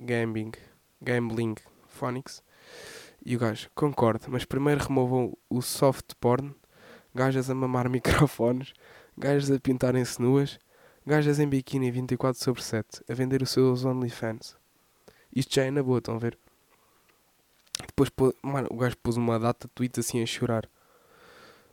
Gambling. 0.00 0.52
Gambling. 1.02 1.56
Phonics. 1.86 2.42
E 3.24 3.36
o 3.36 3.38
gajo, 3.38 3.68
concordo, 3.74 4.26
mas 4.28 4.44
primeiro 4.44 4.82
removam 4.82 5.36
o 5.50 5.60
soft 5.60 6.14
porn, 6.20 6.54
gajas 7.14 7.50
a 7.50 7.54
mamar 7.54 7.88
microfones, 7.90 8.72
gajas 9.16 9.50
a 9.50 9.58
pintarem-se 9.58 10.22
nuas, 10.22 10.58
gajas 11.04 11.40
em 11.40 11.48
biquíni 11.48 11.90
24 11.90 12.42
sobre 12.42 12.62
7, 12.62 13.02
a 13.08 13.14
vender 13.14 13.42
os 13.42 13.50
seus 13.50 13.84
OnlyFans. 13.84 14.56
Isto 15.34 15.56
já 15.56 15.64
é 15.64 15.70
na 15.70 15.82
boa, 15.82 15.98
estão 15.98 16.14
a 16.14 16.18
ver? 16.18 16.38
Depois, 17.86 18.10
mano, 18.42 18.68
o 18.70 18.76
gajo 18.76 18.96
pôs 19.02 19.16
uma 19.16 19.38
data 19.38 19.66
de 19.66 19.74
tweets 19.74 19.98
assim 19.98 20.22
a 20.22 20.26
chorar. 20.26 20.68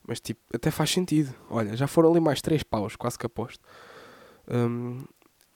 Mas 0.08 0.20
tipo, 0.20 0.42
até 0.54 0.70
faz 0.70 0.92
sentido. 0.92 1.34
Olha, 1.50 1.76
já 1.76 1.88
foram 1.88 2.12
ali 2.12 2.20
mais 2.20 2.42
3 2.42 2.64
paus, 2.64 2.96
quase 2.96 3.18
que 3.18 3.26
aposto. 3.26 3.64
Um... 4.48 5.04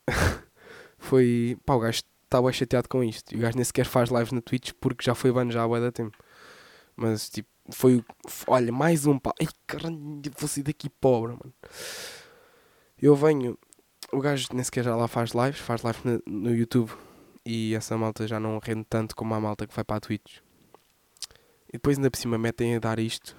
foi. 0.98 1.58
Pá, 1.66 1.76
o 1.76 1.80
gajo 1.80 2.02
está 2.29 2.41
bem 2.41 2.53
chateado 2.53 2.88
com 2.88 3.03
isto. 3.03 3.33
E 3.33 3.38
o 3.38 3.41
gajo 3.41 3.55
nem 3.55 3.65
sequer 3.65 3.86
faz 3.86 4.09
lives 4.09 4.31
na 4.31 4.41
Twitch 4.41 4.71
porque 4.79 5.03
já 5.03 5.15
foi 5.15 5.31
ban 5.31 5.50
já 5.50 5.63
há 5.63 5.79
da 5.79 5.91
tempo. 5.91 6.17
Mas 6.95 7.29
tipo, 7.29 7.50
foi. 7.71 8.03
Olha, 8.48 8.71
mais 8.71 9.05
um 9.05 9.17
pau. 9.17 9.33
Ai 9.39 9.48
caralho, 9.65 10.21
vou 10.38 10.48
sair 10.48 10.63
daqui 10.63 10.89
pobre, 10.89 11.31
mano. 11.33 11.53
Eu 13.01 13.15
venho. 13.15 13.57
O 14.12 14.19
gajo 14.19 14.48
nem 14.53 14.63
sequer 14.63 14.83
já 14.83 14.95
lá 14.95 15.07
faz 15.07 15.31
lives, 15.31 15.59
faz 15.59 15.83
lives 15.83 16.03
no, 16.03 16.21
no 16.25 16.55
YouTube 16.55 16.91
e 17.45 17.75
essa 17.75 17.95
malta 17.98 18.27
já 18.27 18.39
não 18.39 18.59
rende 18.59 18.86
tanto 18.89 19.15
como 19.15 19.33
a 19.36 19.39
malta 19.39 19.67
que 19.67 19.75
vai 19.75 19.83
para 19.83 19.98
a 19.98 20.00
Twitch. 20.00 20.38
E 21.67 21.74
depois 21.74 21.98
ainda 21.98 22.09
por 22.09 22.17
cima 22.17 22.38
metem 22.38 22.75
a 22.75 22.79
dar 22.79 23.00
isto. 23.00 23.36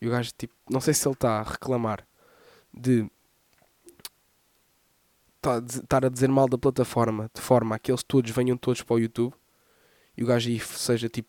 E 0.00 0.08
o 0.08 0.10
gajo 0.10 0.32
tipo, 0.36 0.54
não 0.68 0.80
sei 0.80 0.94
se 0.94 1.06
ele 1.06 1.14
está 1.14 1.40
a 1.40 1.42
reclamar 1.42 2.06
de 2.72 3.06
estar 5.58 6.04
a 6.04 6.08
dizer 6.08 6.28
mal 6.28 6.48
da 6.48 6.58
plataforma 6.58 7.30
de 7.34 7.40
forma 7.40 7.76
a 7.76 7.78
que 7.78 7.90
eles 7.90 8.02
todos 8.02 8.30
venham 8.30 8.56
todos 8.56 8.82
para 8.82 8.94
o 8.94 8.98
YouTube 8.98 9.34
e 10.16 10.22
o 10.22 10.26
gajo 10.26 10.48
aí 10.48 10.60
seja 10.60 11.08
tipo 11.08 11.28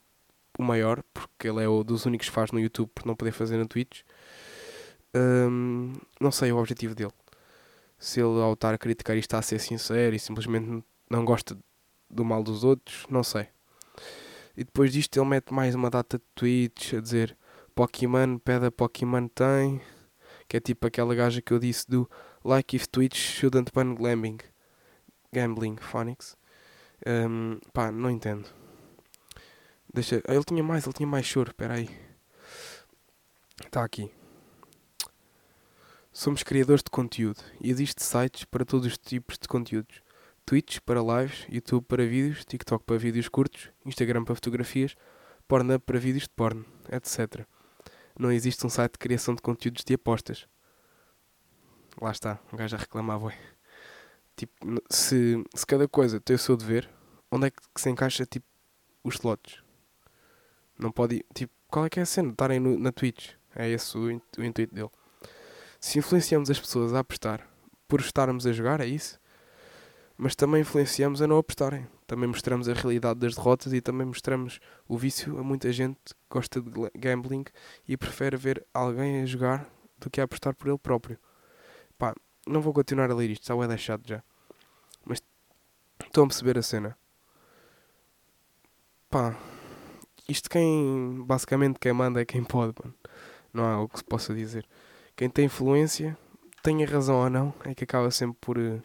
o 0.58 0.64
maior, 0.64 1.04
porque 1.14 1.48
ele 1.48 1.64
é 1.64 1.68
o 1.68 1.84
dos 1.84 2.06
únicos 2.06 2.30
que 2.30 2.34
faz 2.34 2.52
no 2.52 2.60
YouTube 2.60 2.90
por 2.94 3.06
não 3.06 3.16
poder 3.16 3.32
fazer 3.32 3.58
na 3.58 3.66
Twitch. 3.66 4.02
Um, 5.14 5.94
não 6.20 6.32
sei 6.32 6.52
o 6.52 6.58
objetivo 6.58 6.96
dele. 6.96 7.12
Se 7.98 8.20
ele 8.20 8.42
ao 8.42 8.54
estar 8.54 8.74
a 8.74 8.78
criticar 8.78 9.16
isto 9.18 9.28
está 9.28 9.40
a 9.40 9.42
ser 9.42 9.60
sincero 9.60 10.16
e 10.16 10.20
simplesmente 10.20 10.84
não 11.10 11.26
gosta 11.26 11.58
do 12.10 12.24
mal 12.24 12.44
dos 12.44 12.64
outros, 12.64 13.06
não 13.10 13.24
sei. 13.24 13.48
E 14.56 14.64
depois 14.64 14.94
disto 14.94 15.18
ele 15.18 15.28
mete 15.28 15.54
mais 15.54 15.76
uma 15.76 15.90
data 15.90 16.18
de 16.18 16.24
tweets 16.34 16.94
a 16.94 17.02
dizer 17.02 17.38
Pokémon, 17.74 18.38
pede 18.38 18.68
a 18.68 18.72
Pokémon 18.72 19.28
tem, 19.28 19.82
Que 20.48 20.58
é 20.58 20.60
tipo 20.60 20.86
aquela 20.86 21.16
gaja 21.16 21.42
que 21.42 21.52
eu 21.52 21.60
disse 21.60 21.90
do 21.90 22.10
Like 22.44 22.76
if 22.76 22.88
Twitch 22.88 23.18
shouldn't 23.18 23.72
ban 23.74 23.96
gambling. 23.96 24.38
Gambling, 25.34 25.78
Phonics. 25.78 26.38
Um, 27.06 27.60
pá, 27.74 27.92
não 27.92 28.10
entendo. 28.10 28.48
Deixa. 29.94 30.22
Ele 30.28 30.44
tinha 30.44 30.64
mais, 30.64 30.86
ele 30.86 30.94
tinha 30.94 31.08
mais 31.08 31.26
choro, 31.26 31.50
espera 31.50 31.76
aí. 31.76 31.90
Está 33.66 33.84
aqui. 33.84 34.12
Somos 36.12 36.44
criadores 36.44 36.82
de 36.82 36.90
conteúdo 36.90 37.42
e 37.60 37.70
existe 37.70 38.02
sites 38.04 38.46
para 38.46 38.64
todos 38.64 38.88
os 38.88 38.98
tipos 38.98 39.38
de 39.38 39.48
conteúdos. 39.48 40.02
Twitch 40.46 40.80
para 40.80 41.02
lives, 41.02 41.46
YouTube 41.50 41.86
para 41.86 42.06
vídeos, 42.06 42.46
TikTok 42.46 42.86
para 42.86 42.98
vídeos 42.98 43.28
curtos, 43.28 43.70
Instagram 43.86 44.24
para 44.24 44.36
fotografias, 44.36 44.96
Pornhub 45.48 45.80
para 45.80 46.00
vídeos 46.00 46.24
de 46.24 46.30
porno, 46.30 46.66
etc. 46.92 47.46
Não 48.18 48.32
existe 48.32 48.66
um 48.66 48.70
site 48.70 48.94
de 48.94 49.00
criação 49.00 49.36
de 49.36 49.42
conteúdos 49.42 49.84
de 49.84 49.94
apostas. 49.94 50.48
Lá 52.02 52.12
está, 52.12 52.40
um 52.52 52.58
gajo 52.58 52.76
a 52.76 52.80
reclamar, 52.80 53.22
ué. 53.24 53.38
Tipo, 54.36 54.54
se, 54.90 55.44
se 55.54 55.66
cada 55.66 55.88
coisa 55.88 56.20
tem 56.20 56.36
o 56.36 56.40
seu 56.40 56.58
dever, 56.58 56.90
onde 57.32 57.48
é 57.48 57.52
que 57.52 57.58
se 57.76 57.90
encaixa, 57.90 58.26
tipo, 58.26 58.46
os 59.04 59.16
slots? 59.16 59.64
Não 60.78 60.92
pode, 60.92 61.26
tipo, 61.34 61.54
qual 61.70 61.86
é 61.86 61.90
que 61.90 62.00
é 62.00 62.04
a 62.04 62.06
cena? 62.06 62.32
Estarem 62.32 62.60
no, 62.60 62.78
na 62.78 62.92
Twitch. 62.92 63.32
É 63.56 63.70
esse 63.70 63.98
o, 63.98 64.02
o 64.38 64.44
intuito 64.44 64.76
dele. 64.76 64.90
Se 65.80 66.00
influenciamos 66.00 66.50
as 66.50 66.60
pessoas 66.60 66.94
a 66.94 67.00
apostar 67.00 67.48
por 67.88 68.00
estarmos 68.00 68.46
a 68.46 68.52
jogar, 68.52 68.82
é 68.82 68.86
isso? 68.86 69.20
Mas 70.18 70.36
também 70.36 70.62
influenciamos 70.62 71.22
a 71.22 71.28
não 71.28 71.38
apostarem. 71.38 71.88
Também 72.08 72.28
mostramos 72.28 72.70
a 72.70 72.74
realidade 72.74 73.20
das 73.20 73.36
derrotas 73.36 73.74
e 73.74 73.82
também 73.82 74.06
mostramos 74.06 74.60
o 74.88 74.98
vício 74.98 75.40
a 75.40 75.44
muita 75.44 75.72
gente 75.72 75.98
que 76.06 76.16
gosta 76.30 76.62
de 76.62 76.72
gambling 76.96 77.46
e 77.88 77.98
prefere 77.98 78.38
ver 78.38 78.66
alguém 78.74 79.22
a 79.22 79.26
jogar 79.26 79.68
do 79.98 80.10
que 80.10 80.22
a 80.22 80.26
apostar 80.26 80.56
por 80.56 80.68
ele 80.68 80.78
próprio. 80.78 81.18
Pá, 81.98 82.14
não 82.46 82.62
vou 82.62 82.74
continuar 82.74 83.10
a 83.10 83.16
ler 83.16 83.32
isto, 83.32 83.52
o 83.52 83.64
é 83.64 83.68
deixado 83.68 84.08
já. 84.08 84.24
Mas 85.04 85.22
estão 86.04 86.26
a 86.26 86.28
perceber 86.28 86.58
a 86.58 86.62
cena. 86.62 86.98
Pá, 89.10 89.36
isto 90.28 90.50
quem, 90.50 91.24
basicamente 91.26 91.80
quem 91.80 91.94
manda 91.94 92.22
é 92.22 92.26
quem 92.26 92.44
pode, 92.44 92.74
mano. 92.84 92.96
Não 93.54 93.66
há 93.66 93.82
o 93.82 93.90
que 93.90 94.00
se 94.00 94.04
possa 94.04 94.34
dizer. 94.34 94.68
Quem 95.16 95.30
tem 95.30 95.46
influência, 95.46 96.18
tenha 96.62 96.86
razão 96.86 97.16
ou 97.16 97.30
não, 97.30 97.54
é 97.64 97.74
que 97.74 97.84
acaba 97.84 98.12
sempre 98.12 98.38
por, 98.42 98.58
eh, 98.58 98.82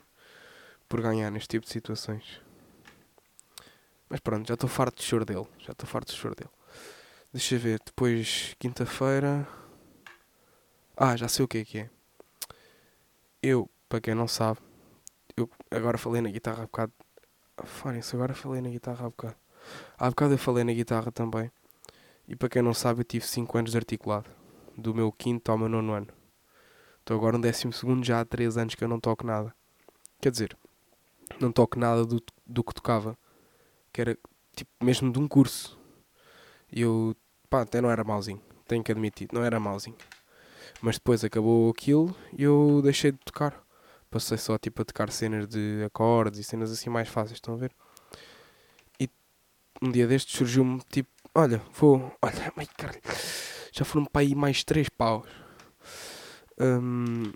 por 0.88 1.00
ganhar 1.00 1.30
neste 1.30 1.48
tipo 1.48 1.66
de 1.66 1.72
situações. 1.72 2.40
Mas 4.10 4.18
pronto, 4.18 4.48
já 4.48 4.54
estou 4.54 4.68
farto 4.68 4.96
de 4.96 5.04
choro 5.04 5.24
dele. 5.24 5.46
Já 5.60 5.70
estou 5.70 5.88
farto 5.88 6.12
de 6.12 6.18
choro 6.18 6.34
dele. 6.34 6.50
Deixa 7.32 7.56
ver, 7.56 7.80
depois, 7.86 8.56
quinta-feira. 8.58 9.46
Ah, 10.96 11.16
já 11.16 11.28
sei 11.28 11.44
o 11.44 11.48
que 11.48 11.58
é 11.58 11.64
que 11.64 11.78
é. 11.78 11.90
Eu, 13.40 13.70
para 13.88 14.00
quem 14.00 14.14
não 14.16 14.26
sabe, 14.26 14.58
eu 15.36 15.48
agora 15.70 15.96
falei 15.96 16.20
na 16.20 16.28
guitarra 16.28 16.64
há 16.64 16.66
bocado. 16.66 16.92
Farem-se, 17.64 18.16
agora 18.16 18.34
falei 18.34 18.60
na 18.60 18.68
guitarra 18.68 19.06
há 19.06 19.08
bocado. 19.08 19.36
Há 19.96 20.10
bocado 20.10 20.34
eu 20.34 20.38
falei 20.38 20.64
na 20.64 20.72
guitarra 20.72 21.12
também. 21.12 21.50
E 22.26 22.34
para 22.34 22.48
quem 22.48 22.62
não 22.62 22.74
sabe, 22.74 23.00
eu 23.00 23.04
tive 23.04 23.24
5 23.24 23.58
anos 23.58 23.70
de 23.70 23.76
articulado. 23.76 24.28
Do 24.76 24.92
meu 24.92 25.12
quinto 25.12 25.52
ao 25.52 25.58
meu 25.58 25.68
nono 25.68 25.92
ano. 25.92 26.08
Estou 26.98 27.16
agora 27.16 27.36
no 27.36 27.42
décimo 27.42 27.72
segundo, 27.72 28.04
já 28.04 28.20
há 28.20 28.24
3 28.24 28.56
anos 28.56 28.74
que 28.74 28.82
eu 28.82 28.88
não 28.88 28.98
toco 28.98 29.24
nada. 29.24 29.54
Quer 30.20 30.32
dizer, 30.32 30.56
não 31.38 31.52
toco 31.52 31.78
nada 31.78 32.04
do, 32.04 32.20
do 32.44 32.64
que 32.64 32.74
tocava. 32.74 33.16
Que 33.92 34.00
era 34.00 34.18
tipo 34.54 34.70
mesmo 34.82 35.12
de 35.12 35.18
um 35.18 35.28
curso. 35.28 35.78
E 36.72 36.82
eu, 36.82 37.14
pá, 37.48 37.62
até 37.62 37.80
não 37.80 37.90
era 37.90 38.04
mauzinho. 38.04 38.40
Tenho 38.66 38.82
que 38.82 38.92
admitir, 38.92 39.28
não 39.32 39.44
era 39.44 39.58
mauzinho. 39.58 39.96
Mas 40.80 40.96
depois 40.96 41.24
acabou 41.24 41.70
aquilo 41.70 42.14
e 42.36 42.44
eu 42.44 42.80
deixei 42.82 43.12
de 43.12 43.18
tocar. 43.18 43.62
Passei 44.10 44.38
só 44.38 44.58
tipo 44.58 44.82
a 44.82 44.84
tocar 44.84 45.10
cenas 45.10 45.46
de 45.48 45.82
acordes 45.84 46.40
e 46.40 46.44
cenas 46.44 46.70
assim 46.72 46.90
mais 46.90 47.08
fáceis, 47.08 47.36
estão 47.36 47.54
a 47.54 47.56
ver? 47.56 47.72
E 48.98 49.08
um 49.82 49.90
dia 49.90 50.06
destes 50.06 50.36
surgiu-me 50.36 50.80
tipo, 50.90 51.10
olha, 51.34 51.62
vou, 51.74 52.12
olha, 52.22 52.52
ai, 52.56 52.66
caralho, 52.76 53.00
já 53.72 53.84
foram 53.84 54.04
para 54.06 54.22
aí 54.22 54.34
mais 54.34 54.64
três 54.64 54.88
paus 54.88 55.28
um, 56.60 57.32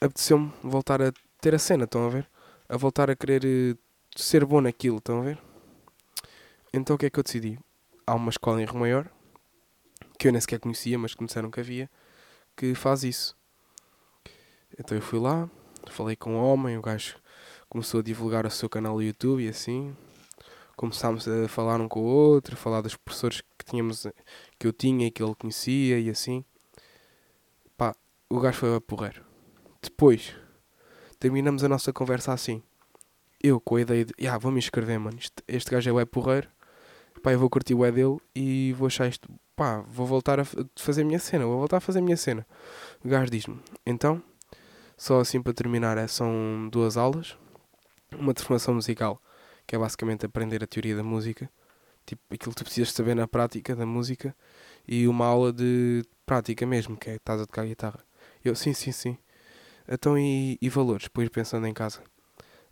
apeteceu-me 0.00 0.52
voltar 0.62 1.02
a 1.02 1.12
ter 1.40 1.54
a 1.54 1.58
cena, 1.58 1.84
estão 1.84 2.06
a 2.06 2.08
ver? 2.08 2.28
A 2.68 2.76
voltar 2.76 3.10
a 3.10 3.16
querer 3.16 3.44
uh, 3.44 3.78
ser 4.16 4.44
bom 4.44 4.60
naquilo, 4.60 4.98
estão 4.98 5.20
a 5.20 5.24
ver? 5.24 5.38
Então 6.72 6.96
o 6.96 6.98
que 6.98 7.06
é 7.06 7.10
que 7.10 7.18
eu 7.18 7.22
decidi? 7.22 7.58
Há 8.06 8.14
uma 8.14 8.30
escola 8.30 8.62
em 8.62 8.64
Rio 8.64 8.78
Maior, 8.78 9.10
que 10.18 10.28
eu 10.28 10.32
nem 10.32 10.40
sequer 10.40 10.60
conhecia, 10.60 10.98
mas 10.98 11.14
que 11.14 11.22
me 11.22 11.26
disseram 11.26 11.50
que 11.50 11.60
havia, 11.60 11.90
que 12.56 12.74
faz 12.74 13.04
isso. 13.04 13.36
Então 14.78 14.96
eu 14.96 15.02
fui 15.02 15.18
lá, 15.18 15.48
falei 15.90 16.16
com 16.16 16.36
o 16.36 16.42
homem, 16.42 16.76
o 16.76 16.82
gajo 16.82 17.16
começou 17.68 18.00
a 18.00 18.02
divulgar 18.02 18.46
o 18.46 18.50
seu 18.50 18.68
canal 18.68 18.94
no 18.94 19.02
YouTube 19.02 19.44
e 19.44 19.48
assim. 19.48 19.96
Começámos 20.76 21.26
a 21.26 21.48
falar 21.48 21.80
um 21.80 21.88
com 21.88 22.00
o 22.00 22.04
outro, 22.04 22.54
a 22.54 22.56
falar 22.56 22.80
dos 22.80 22.96
professores 22.96 23.40
que 23.58 23.64
tínhamos, 23.64 24.06
que 24.58 24.66
eu 24.66 24.72
tinha 24.72 25.06
e 25.06 25.10
que 25.10 25.22
ele 25.22 25.34
conhecia 25.34 25.98
e 25.98 26.08
assim 26.08 26.44
o 28.30 28.40
gajo 28.40 28.58
foi 28.58 28.76
a 28.76 28.80
porreiro. 28.80 29.24
Depois, 29.80 30.34
terminamos 31.18 31.64
a 31.64 31.68
nossa 31.68 31.92
conversa 31.92 32.32
assim. 32.32 32.62
Eu 33.42 33.60
com 33.60 33.76
a 33.76 33.80
ideia 33.80 34.04
de, 34.04 34.28
ah, 34.28 34.36
vou 34.36 34.52
me 34.52 34.58
inscrever, 34.58 34.98
mano. 34.98 35.18
Este, 35.18 35.42
este 35.46 35.70
gajo 35.70 35.98
é 35.98 36.02
o 36.02 36.06
porreiro. 36.06 36.48
Pá, 37.18 37.32
eu 37.32 37.38
vou 37.38 37.50
curtir 37.50 37.74
o 37.74 37.84
é 37.84 37.92
dele 37.92 38.18
e 38.34 38.74
vou 38.76 38.86
achar 38.86 39.08
isto. 39.08 39.28
Pá, 39.56 39.80
vou 39.88 40.06
voltar 40.06 40.40
a 40.40 40.44
fazer 40.76 41.02
a 41.02 41.04
minha 41.04 41.18
cena. 41.18 41.44
Vou 41.44 41.58
voltar 41.58 41.78
a 41.78 41.80
fazer 41.80 41.98
a 41.98 42.02
minha 42.02 42.16
cena. 42.16 42.46
O 43.04 43.08
gajo 43.08 43.30
diz-me, 43.30 43.58
então, 43.84 44.22
só 44.96 45.20
assim 45.20 45.40
para 45.42 45.52
terminar, 45.52 45.96
é, 45.98 46.06
são 46.06 46.68
duas 46.70 46.96
aulas. 46.96 47.36
Uma 48.12 48.32
de 48.32 48.42
formação 48.42 48.74
musical, 48.74 49.20
que 49.66 49.76
é 49.76 49.78
basicamente 49.78 50.24
aprender 50.26 50.62
a 50.62 50.66
teoria 50.66 50.96
da 50.96 51.02
música. 51.02 51.50
Tipo, 52.06 52.22
aquilo 52.32 52.52
que 52.52 52.58
tu 52.58 52.64
precisas 52.64 52.92
saber 52.92 53.14
na 53.14 53.28
prática 53.28 53.76
da 53.76 53.84
música. 53.84 54.34
E 54.86 55.06
uma 55.06 55.26
aula 55.26 55.52
de 55.52 56.04
prática 56.24 56.66
mesmo, 56.66 56.96
que 56.96 57.10
é 57.10 57.16
estás 57.16 57.40
a 57.40 57.46
tocar 57.46 57.66
guitarra. 57.66 58.00
Eu, 58.44 58.54
sim, 58.56 58.72
sim, 58.72 58.92
sim. 58.92 59.18
Então, 59.88 60.18
e, 60.18 60.58
e 60.60 60.68
valores? 60.68 61.04
Depois 61.04 61.28
pensando 61.28 61.66
em 61.66 61.74
casa. 61.74 62.02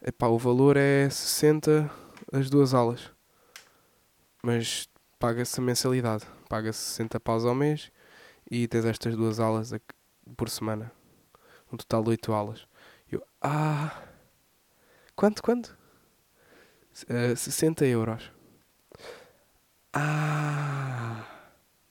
Epá, 0.02 0.28
o 0.28 0.38
valor 0.38 0.76
é 0.76 1.08
60 1.10 1.90
as 2.32 2.50
duas 2.50 2.74
aulas. 2.74 3.15
Mas 4.46 4.88
paga-se 5.18 5.58
a 5.58 5.62
mensalidade. 5.62 6.24
Paga-se 6.48 6.78
60 6.78 7.18
paus 7.18 7.44
ao 7.44 7.52
mês 7.52 7.90
e 8.48 8.68
tens 8.68 8.84
estas 8.84 9.16
duas 9.16 9.40
aulas 9.40 9.72
por 10.36 10.48
semana. 10.48 10.92
Um 11.72 11.76
total 11.76 12.04
de 12.04 12.10
8 12.10 12.32
aulas. 12.32 12.68
Eu, 13.10 13.26
ah. 13.42 14.04
Quanto, 15.16 15.42
quanto? 15.42 15.76
Uh, 17.10 17.32
eh, 17.32 17.34
60 17.34 17.86
euros. 17.86 18.30
Ah. 19.92 21.24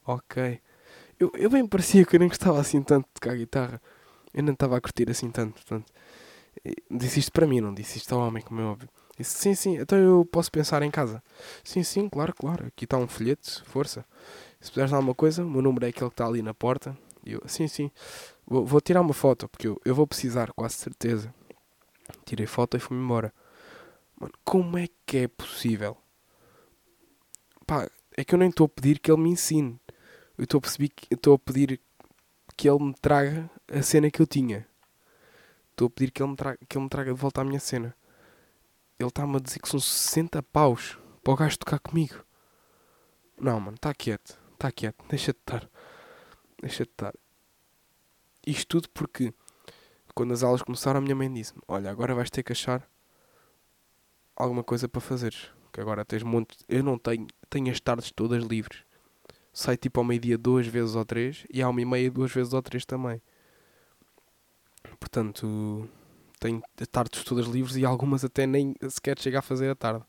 Ok. 0.06 0.62
Eu, 1.20 1.34
eu 1.36 1.50
bem 1.50 1.68
parecia 1.68 2.06
que 2.06 2.16
eu 2.16 2.20
nem 2.22 2.30
gostava 2.30 2.62
assim 2.62 2.82
tanto 2.82 3.06
de 3.08 3.14
tocar 3.16 3.36
guitarra. 3.36 3.82
Eu 4.34 4.44
não 4.44 4.54
estava 4.54 4.78
a 4.78 4.82
curtir 4.82 5.12
assim 5.12 5.30
tanto, 5.30 5.56
portanto. 5.56 5.92
Disse 6.90 7.20
isto 7.20 7.34
para 7.34 7.46
mim, 7.46 7.60
não 7.60 7.74
disse 7.74 7.98
isto 7.98 8.16
ao 8.16 8.22
homem, 8.22 8.42
como 8.42 8.62
é 8.62 8.64
óbvio. 8.64 8.90
Disse, 9.18 9.38
sim, 9.38 9.56
sim, 9.56 9.78
então 9.78 9.98
eu 9.98 10.26
posso 10.26 10.52
pensar 10.52 10.82
em 10.84 10.92
casa. 10.92 11.24
Sim, 11.64 11.84
sim, 11.84 12.10
claro, 12.10 12.34
claro. 12.34 12.68
Aqui 12.68 12.86
está 12.86 12.98
um 12.98 13.08
folheto, 13.08 13.64
força. 13.66 14.06
Se 14.60 14.70
puderes 14.72 14.92
dar 14.92 14.98
alguma 14.98 15.16
coisa, 15.16 15.44
o 15.44 15.50
meu 15.50 15.62
número 15.62 15.86
é 15.86 15.90
aquele 15.90 16.10
que 16.10 16.14
está 16.14 16.28
ali 16.28 16.42
na 16.42 16.54
porta. 16.54 16.98
E 17.26 17.34
eu, 17.34 17.42
sim, 17.48 17.68
sim. 17.68 17.92
Vou, 18.46 18.66
vou 18.66 18.82
tirar 18.82 19.02
uma 19.02 19.14
foto, 19.14 19.48
porque 19.48 19.68
eu, 19.68 19.80
eu 19.86 19.96
vou 19.96 20.06
precisar, 20.06 20.52
quase 20.54 20.76
certeza. 20.76 21.34
Tirei 22.26 22.46
foto 22.46 22.78
e 22.78 22.80
fui-me 22.80 23.04
embora. 23.04 23.34
Mano, 24.20 24.34
como 24.44 24.78
é 24.78 24.88
que 25.06 25.18
é 25.18 25.28
possível? 25.28 25.98
Pá, 27.66 27.90
é 28.18 28.24
que 28.24 28.36
eu 28.36 28.40
nem 28.40 28.50
estou 28.50 28.66
a 28.66 28.70
pedir 28.70 29.00
que 29.00 29.12
ele 29.12 29.22
me 29.22 29.30
ensine 29.30 29.80
eu 30.38 30.44
estou 30.44 30.58
a 30.58 30.62
perceber 30.62 30.90
que 30.90 31.14
estou 31.14 31.34
a 31.34 31.40
pedir 31.40 31.80
que 32.58 32.70
ele 32.70 32.84
me 32.84 32.94
traga 32.94 33.50
a 33.72 33.82
cena 33.82 34.12
que 34.12 34.22
eu 34.22 34.28
tinha. 34.28 34.68
Estou 35.72 35.88
a 35.88 35.90
pedir 35.90 36.12
que 36.12 36.22
ele 36.22 36.32
me 36.32 36.36
traga, 36.36 36.58
que 36.68 36.78
ele 36.78 36.84
me 36.84 36.90
traga 36.90 37.14
de 37.14 37.20
volta 37.20 37.42
a 37.42 37.46
minha 37.46 37.60
cena. 37.60 37.96
Ele 39.00 39.10
está-me 39.10 39.36
a 39.36 39.40
dizer 39.40 39.60
que 39.60 39.70
são 39.70 39.80
60 39.80 40.42
paus 40.44 40.98
para 41.24 41.34
o 41.34 41.36
gajo 41.36 41.58
tocar 41.58 41.80
comigo. 41.80 42.24
Não, 43.40 43.60
mano, 43.60 43.76
está 43.76 43.94
quieto. 43.94 44.40
Está 44.54 44.72
quieto. 44.72 45.04
Deixa 45.10 45.34
de 45.34 45.40
estar. 45.40 45.70
Deixa 46.62 46.84
de 46.86 46.92
estar. 46.92 47.14
Isto 48.46 48.68
tudo 48.68 48.90
porque 48.90 49.34
quando 50.14 50.34
as 50.34 50.44
aulas 50.44 50.62
começaram 50.62 51.00
a 51.00 51.02
minha 51.02 51.16
mãe 51.16 51.32
disse-me, 51.32 51.62
olha, 51.68 51.92
agora 51.92 52.16
vais 52.16 52.30
ter 52.30 52.44
que 52.44 52.54
achar 52.54 52.90
alguma 54.36 54.64
coisa 54.64 54.88
para 54.88 55.02
fazeres. 55.02 55.52
Que 55.74 55.82
agora 55.82 56.06
tens 56.06 56.24
monte. 56.24 56.58
Eu 56.70 56.84
não 56.84 56.98
tenho. 56.98 57.28
Tenho 57.50 57.72
as 57.72 57.80
tardes 57.80 58.12
todas 58.12 58.44
livres 58.44 58.86
sai 59.56 59.78
tipo 59.78 60.02
ao 60.02 60.04
meio-dia 60.04 60.38
duas 60.38 60.68
vezes 60.68 60.96
ou 60.96 61.06
três 61.06 61.46
e 61.50 61.62
à 61.62 61.70
uma 61.70 61.80
e 61.82 61.86
meia 61.86 62.12
duas 62.12 62.30
vezes 62.30 62.52
ou 62.52 62.62
três 62.62 62.86
também. 62.86 63.22
Portanto, 65.00 65.90
tenho 66.46 66.62
tardes 66.92 67.24
todas 67.24 67.48
livres 67.48 67.76
e 67.76 67.86
algumas 67.86 68.24
até 68.24 68.46
nem 68.46 68.76
sequer 68.90 69.18
chega 69.20 69.40
a 69.40 69.42
fazer 69.42 69.70
a 69.70 69.76
tarde. 69.76 70.06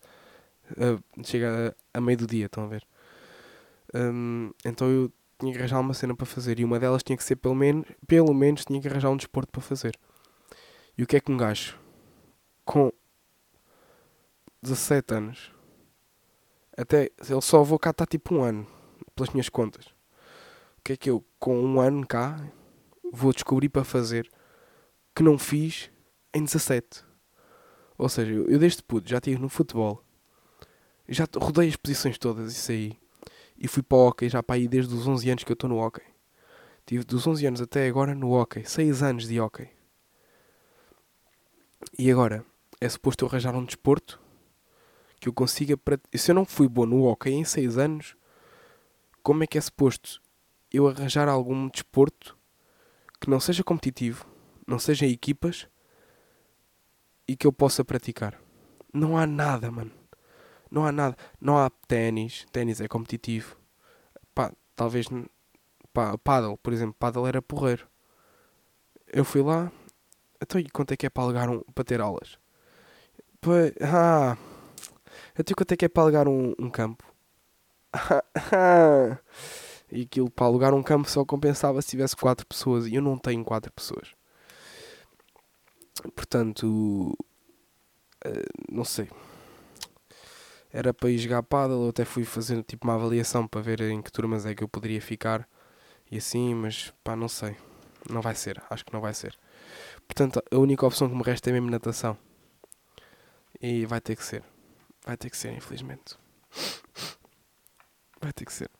Uh, 0.72 1.24
chega 1.24 1.74
a, 1.94 1.98
a 1.98 2.00
meio 2.00 2.18
do 2.18 2.26
dia, 2.26 2.46
estão 2.46 2.64
a 2.64 2.66
ver? 2.66 2.86
Um, 3.94 4.50
então 4.64 4.88
eu 4.90 5.12
tinha 5.38 5.52
que 5.52 5.58
arranjar 5.58 5.80
uma 5.80 5.94
cena 5.94 6.14
para 6.14 6.26
fazer. 6.26 6.58
E 6.60 6.64
uma 6.64 6.78
delas 6.78 7.02
tinha 7.02 7.16
que 7.16 7.24
ser, 7.24 7.36
pelo 7.36 7.54
menos, 7.54 7.86
pelo 8.06 8.34
menos 8.34 8.64
tinha 8.64 8.80
que 8.80 8.88
arranjar 8.88 9.10
um 9.10 9.16
desporto 9.16 9.50
para 9.50 9.62
fazer. 9.62 9.98
E 10.98 11.02
o 11.02 11.06
que 11.06 11.16
é 11.16 11.20
que 11.20 11.32
um 11.32 11.36
gajo 11.36 11.78
com 12.64 12.92
17 14.62 15.14
anos, 15.14 15.52
até 16.76 17.10
ele 17.28 17.40
só 17.40 17.62
vou 17.62 17.78
cá 17.78 17.90
estar 17.90 18.06
tipo 18.06 18.34
um 18.34 18.42
ano, 18.42 18.66
pelas 19.14 19.30
minhas 19.30 19.48
contas. 19.48 19.86
O 20.78 20.82
que 20.84 20.92
é 20.92 20.96
que 20.96 21.08
eu, 21.08 21.24
com 21.38 21.58
um 21.58 21.80
ano 21.80 22.06
cá, 22.06 22.40
vou 23.12 23.32
descobrir 23.32 23.68
para 23.68 23.84
fazer 23.84 24.30
que 25.14 25.22
não 25.22 25.38
fiz 25.38 25.90
em 26.36 26.44
17? 26.44 27.04
Ou 27.98 28.08
seja, 28.08 28.32
eu 28.32 28.58
desde 28.58 28.82
puto 28.82 29.08
já 29.08 29.18
estive 29.18 29.40
no 29.40 29.48
futebol, 29.48 30.04
já 31.08 31.26
rodei 31.36 31.68
as 31.68 31.76
posições 31.76 32.18
todas, 32.18 32.52
isso 32.52 32.72
aí. 32.72 32.98
E 33.58 33.66
fui 33.66 33.82
para 33.82 33.96
o 33.96 34.06
hockey 34.06 34.28
já 34.28 34.42
para 34.42 34.56
aí 34.56 34.68
desde 34.68 34.94
os 34.94 35.06
11 35.06 35.30
anos 35.30 35.44
que 35.44 35.50
eu 35.50 35.54
estou 35.54 35.70
no 35.70 35.78
hockey. 35.78 36.04
Tive 36.84 37.04
dos 37.04 37.26
11 37.26 37.46
anos 37.46 37.60
até 37.60 37.86
agora 37.88 38.14
no 38.14 38.32
hockey. 38.32 38.64
6 38.64 39.02
anos 39.02 39.26
de 39.26 39.40
hockey. 39.40 39.68
E 41.98 42.10
agora, 42.10 42.44
é 42.80 42.88
suposto 42.88 43.24
eu 43.24 43.28
arranjar 43.28 43.54
um 43.54 43.64
desporto 43.64 44.20
que 45.18 45.28
eu 45.28 45.32
consiga... 45.32 45.78
Se 46.14 46.30
eu 46.30 46.34
não 46.34 46.44
fui 46.44 46.68
bom 46.68 46.84
no 46.84 47.04
hockey 47.04 47.30
em 47.30 47.44
6 47.44 47.78
anos, 47.78 48.16
como 49.22 49.42
é 49.42 49.46
que 49.46 49.56
é 49.56 49.60
suposto 49.60 50.20
eu 50.70 50.86
arranjar 50.86 51.28
algum 51.28 51.68
desporto 51.68 52.36
que 53.18 53.30
não 53.30 53.40
seja 53.40 53.64
competitivo, 53.64 54.26
não 54.66 54.78
seja 54.78 55.06
equipas 55.06 55.66
e 57.28 57.36
que 57.36 57.46
eu 57.46 57.52
possa 57.52 57.84
praticar? 57.84 58.40
Não 58.92 59.16
há 59.16 59.26
nada, 59.26 59.70
mano. 59.70 59.90
Não 60.70 60.84
há 60.86 60.92
nada. 60.92 61.16
Não 61.40 61.58
há 61.58 61.70
ténis. 61.86 62.46
Ténis 62.52 62.80
é 62.80 62.88
competitivo. 62.88 63.56
Pá, 64.34 64.52
talvez. 64.74 65.06
Pá, 65.92 66.16
paddle, 66.18 66.56
por 66.58 66.72
exemplo. 66.72 66.94
Paddle 66.98 67.26
era 67.26 67.42
porreiro. 67.42 67.86
Eu 69.06 69.24
fui 69.24 69.42
lá. 69.42 69.70
Então, 70.40 70.60
e 70.60 70.68
quanto 70.68 70.92
é 70.92 70.96
que 70.96 71.06
é 71.06 71.10
para 71.10 71.22
alugar 71.22 71.48
um, 71.50 71.60
para 71.74 71.84
ter 71.84 72.00
aulas? 72.00 72.38
Pois, 73.40 73.72
ah. 73.80 74.36
Até 75.38 75.54
quanto 75.54 75.72
é 75.72 75.76
que 75.76 75.84
é 75.84 75.88
para 75.88 76.02
alugar 76.02 76.28
um, 76.28 76.54
um 76.58 76.70
campo? 76.70 77.04
e 79.90 80.02
aquilo 80.02 80.30
para 80.30 80.46
alugar 80.46 80.74
um 80.74 80.82
campo 80.82 81.08
só 81.10 81.24
compensava 81.24 81.80
se 81.82 81.88
tivesse 81.88 82.16
quatro 82.16 82.46
pessoas. 82.46 82.86
E 82.86 82.94
eu 82.94 83.02
não 83.02 83.18
tenho 83.18 83.44
quatro 83.44 83.72
pessoas. 83.72 84.15
Portanto, 86.14 87.16
eh, 88.24 88.44
não 88.70 88.84
sei 88.84 89.08
era 90.76 90.92
para 90.92 91.10
ir 91.10 91.16
jogar 91.16 91.42
paddle, 91.42 91.84
eu 91.84 91.88
até 91.88 92.04
fui 92.04 92.22
fazer 92.22 92.62
tipo 92.62 92.86
uma 92.86 92.94
avaliação 92.96 93.48
para 93.48 93.62
ver 93.62 93.80
em 93.80 94.02
que 94.02 94.12
turmas 94.12 94.44
é 94.44 94.54
que 94.54 94.62
eu 94.62 94.68
poderia 94.68 95.00
ficar 95.00 95.48
e 96.10 96.18
assim, 96.18 96.54
mas 96.54 96.92
pá, 97.02 97.16
não 97.16 97.28
sei. 97.28 97.56
Não 98.10 98.20
vai 98.20 98.34
ser, 98.34 98.62
acho 98.68 98.84
que 98.84 98.92
não 98.92 99.00
vai 99.00 99.14
ser. 99.14 99.36
Portanto, 100.06 100.42
a 100.50 100.56
única 100.58 100.86
opção 100.86 101.08
que 101.08 101.14
me 101.14 101.22
resta 101.22 101.48
é 101.48 101.52
mesmo 101.54 101.70
natação. 101.70 102.16
E 103.60 103.86
vai 103.86 104.00
ter 104.02 104.14
que 104.16 104.22
ser. 104.22 104.44
Vai 105.04 105.16
ter 105.16 105.30
que 105.30 105.36
ser, 105.36 105.52
infelizmente. 105.52 106.14
Vai 108.20 108.32
ter 108.32 108.44
que 108.44 108.52
ser. 108.52 108.70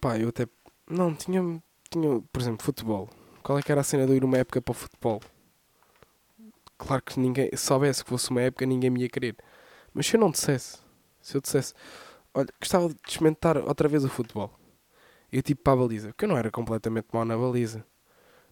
Pá, 0.00 0.18
eu 0.18 0.30
até. 0.30 0.48
Não, 0.88 1.14
tinha. 1.14 1.62
Tinha, 1.90 2.20
por 2.32 2.40
exemplo, 2.40 2.64
futebol. 2.64 3.08
Qual 3.48 3.58
é 3.58 3.62
que 3.62 3.72
era 3.72 3.80
a 3.80 3.84
cena 3.84 4.06
de 4.06 4.12
ir 4.12 4.22
uma 4.22 4.36
época 4.36 4.60
para 4.60 4.72
o 4.72 4.74
futebol? 4.74 5.22
Claro 6.76 7.02
que 7.02 7.18
ninguém 7.18 7.48
soubesse 7.56 8.04
que 8.04 8.10
fosse 8.10 8.28
uma 8.28 8.42
época, 8.42 8.66
ninguém 8.66 8.90
me 8.90 9.00
ia 9.00 9.08
querer. 9.08 9.38
Mas 9.94 10.06
se 10.06 10.16
eu 10.16 10.20
não 10.20 10.30
dissesse, 10.30 10.76
se 11.22 11.34
eu 11.34 11.40
dissesse, 11.40 11.72
olha, 12.34 12.48
gostava 12.60 12.90
de 12.90 12.96
experimentar 13.08 13.56
outra 13.56 13.88
vez 13.88 14.04
o 14.04 14.08
futebol. 14.10 14.52
Eu 15.32 15.40
tipo 15.40 15.62
para 15.62 15.72
a 15.72 15.76
baliza, 15.76 16.08
porque 16.08 16.26
eu 16.26 16.28
não 16.28 16.36
era 16.36 16.50
completamente 16.50 17.06
mau 17.10 17.24
na 17.24 17.38
baliza. 17.38 17.86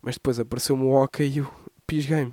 Mas 0.00 0.14
depois 0.14 0.40
apareceu-me 0.40 0.85
o 0.85 0.92
hockey 0.92 1.24
e 1.24 1.38
eu 1.40 1.54
pisguei-me. 1.87 2.32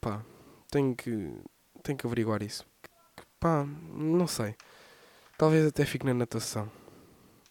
Pá, 0.00 0.24
tenho 0.70 0.96
que, 0.96 1.30
tenho 1.82 1.98
que 1.98 2.06
averiguar 2.06 2.42
isso. 2.42 2.64
Pá, 3.38 3.66
não 3.66 4.26
sei. 4.26 4.56
Talvez 5.36 5.66
até 5.66 5.84
fique 5.84 6.06
na 6.06 6.14
natação. 6.14 6.72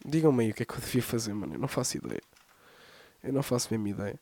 Digam-me 0.06 0.46
aí 0.46 0.52
o 0.52 0.54
que 0.54 0.64
é 0.64 0.66
que 0.66 0.74
eu 0.74 0.80
devia 0.80 1.04
fazer, 1.04 1.34
mano. 1.34 1.56
Eu 1.56 1.60
não 1.60 1.68
faço 1.68 1.98
ideia. 1.98 2.22
Eu 3.24 3.34
não 3.34 3.44
faço 3.44 3.68
mesmo 3.72 3.88
ideia 3.88 4.20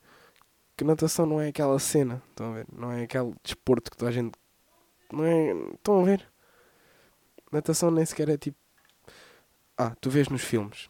que 0.80 0.86
natação 0.86 1.26
não 1.26 1.42
é 1.42 1.50
aquela 1.50 1.78
cena, 1.78 2.24
estão 2.30 2.52
a 2.52 2.56
ver? 2.56 2.68
Não 2.72 2.89
é 2.89 3.04
aquele 3.04 3.36
desporto 3.44 3.92
que 3.92 3.98
toda 3.98 4.10
a 4.10 4.13
gente. 4.13 4.39
Não 5.12 5.26
é. 5.26 5.52
Estão 5.74 6.00
a 6.00 6.06
ver? 6.06 6.26
Natação 7.52 7.92
nem 7.92 8.06
sequer 8.06 8.30
é 8.30 8.38
tipo. 8.38 8.58
Ah, 9.78 9.94
tu 10.00 10.10
vês 10.10 10.30
nos 10.30 10.42
filmes 10.42 10.89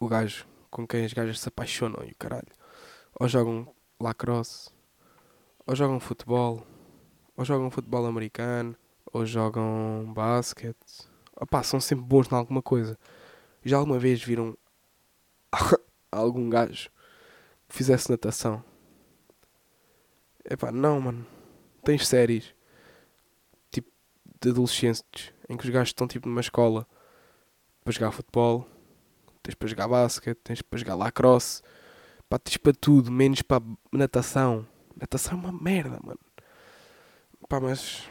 o 0.00 0.08
gajo 0.08 0.46
com 0.70 0.86
quem 0.86 1.04
as 1.04 1.12
gajas 1.12 1.38
se 1.38 1.48
apaixonam 1.48 2.02
e 2.02 2.12
o 2.12 2.16
caralho. 2.16 2.48
Ou 3.20 3.28
jogam 3.28 3.68
lacrosse, 4.00 4.70
ou 5.66 5.76
jogam 5.76 6.00
futebol, 6.00 6.66
ou 7.36 7.44
jogam 7.44 7.70
futebol 7.70 8.06
americano, 8.06 8.74
ou 9.12 9.26
jogam 9.26 10.10
basquete. 10.14 11.06
Opá, 11.38 11.62
são 11.62 11.78
sempre 11.78 12.06
bons 12.06 12.26
em 12.32 12.34
alguma 12.34 12.62
coisa. 12.62 12.98
Já 13.68 13.76
alguma 13.76 13.98
vez 13.98 14.24
viram 14.24 14.56
algum 16.10 16.48
gajo 16.48 16.88
que 17.68 17.76
fizesse 17.76 18.10
natação? 18.10 18.64
Epá, 20.42 20.72
não, 20.72 20.98
mano. 20.98 21.26
Tens 21.84 22.08
séries 22.08 22.54
tipo 23.70 23.92
de 24.40 24.48
adolescentes 24.48 25.34
em 25.50 25.54
que 25.54 25.64
os 25.66 25.70
gajos 25.70 25.90
estão 25.90 26.08
tipo 26.08 26.26
numa 26.26 26.40
escola 26.40 26.86
para 27.84 27.92
jogar 27.92 28.10
futebol, 28.10 28.66
tens 29.42 29.54
para 29.54 29.68
jogar 29.68 29.86
basquete, 29.86 30.38
tens 30.42 30.62
para 30.62 30.78
jogar 30.78 30.94
lacrosse, 30.94 31.62
pá, 32.26 32.38
tens 32.38 32.56
para 32.56 32.72
tudo, 32.72 33.12
menos 33.12 33.42
para 33.42 33.62
natação. 33.92 34.66
Natação 34.96 35.34
é 35.34 35.42
uma 35.42 35.52
merda, 35.52 36.00
mano. 36.02 36.20
Pá, 37.46 37.60
mas 37.60 38.08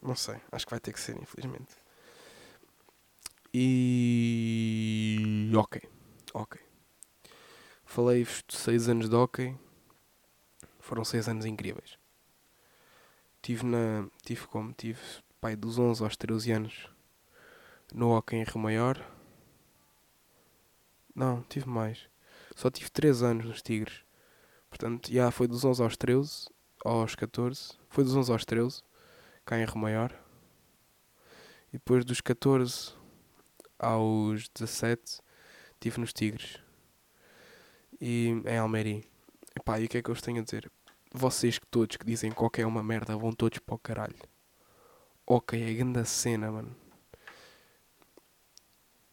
não 0.00 0.14
sei, 0.14 0.36
acho 0.52 0.64
que 0.64 0.70
vai 0.70 0.78
ter 0.78 0.92
que 0.92 1.00
ser, 1.00 1.20
infelizmente. 1.20 1.83
E 3.56 5.48
ok, 5.56 5.80
ok. 6.34 6.60
Falei-vos 7.84 8.42
de 8.48 8.56
6 8.56 8.88
anos 8.88 9.08
de 9.08 9.14
hockey 9.14 9.56
foram 10.80 11.04
seis 11.04 11.28
anos 11.28 11.46
incríveis. 11.46 11.96
Tive 13.40 13.64
na. 13.64 14.08
Tive 14.24 14.48
como? 14.48 14.72
Tive 14.72 15.00
pai 15.40 15.54
dos 15.54 15.78
11 15.78 16.02
aos 16.02 16.16
13 16.16 16.50
anos 16.50 16.90
no 17.92 18.10
Hockey 18.10 18.36
em 18.36 18.42
Rio 18.42 18.58
Maior. 18.58 19.00
Não, 21.14 21.42
tive 21.44 21.68
mais. 21.68 22.08
Só 22.56 22.68
tive 22.70 22.90
3 22.90 23.22
anos 23.22 23.46
nos 23.46 23.62
Tigres. 23.62 24.02
Portanto, 24.68 25.12
já 25.12 25.30
foi 25.30 25.46
dos 25.46 25.64
11 25.64 25.80
aos 25.80 25.96
13, 25.96 26.48
aos 26.84 27.14
14. 27.14 27.78
Foi 27.88 28.02
dos 28.02 28.16
11 28.16 28.32
aos 28.32 28.44
13, 28.44 28.82
cá 29.44 29.60
em 29.60 29.64
Rio 29.64 29.78
Maior. 29.78 30.12
E 31.68 31.78
depois 31.78 32.04
dos 32.04 32.20
14 32.20 33.03
aos 33.78 34.48
17, 34.48 35.20
tive 35.80 36.00
nos 36.00 36.12
Tigres. 36.12 36.58
E 38.00 38.28
em 38.46 38.58
Almeri. 38.58 39.08
Epá, 39.56 39.78
e 39.78 39.84
o 39.84 39.88
que 39.88 39.98
é 39.98 40.02
que 40.02 40.10
eu 40.10 40.14
vos 40.14 40.22
tenho 40.22 40.40
a 40.40 40.44
dizer? 40.44 40.70
Vocês 41.12 41.58
que 41.58 41.66
todos 41.66 41.96
que 41.96 42.04
dizem 42.04 42.32
que 42.32 42.42
ok 42.42 42.64
é 42.64 42.66
uma 42.66 42.82
merda 42.82 43.16
vão 43.16 43.32
todos 43.32 43.58
para 43.60 43.74
o 43.74 43.78
caralho. 43.78 44.18
Ok, 45.26 45.62
é 45.62 45.72
grande 45.72 46.04
cena, 46.04 46.50
mano. 46.50 46.74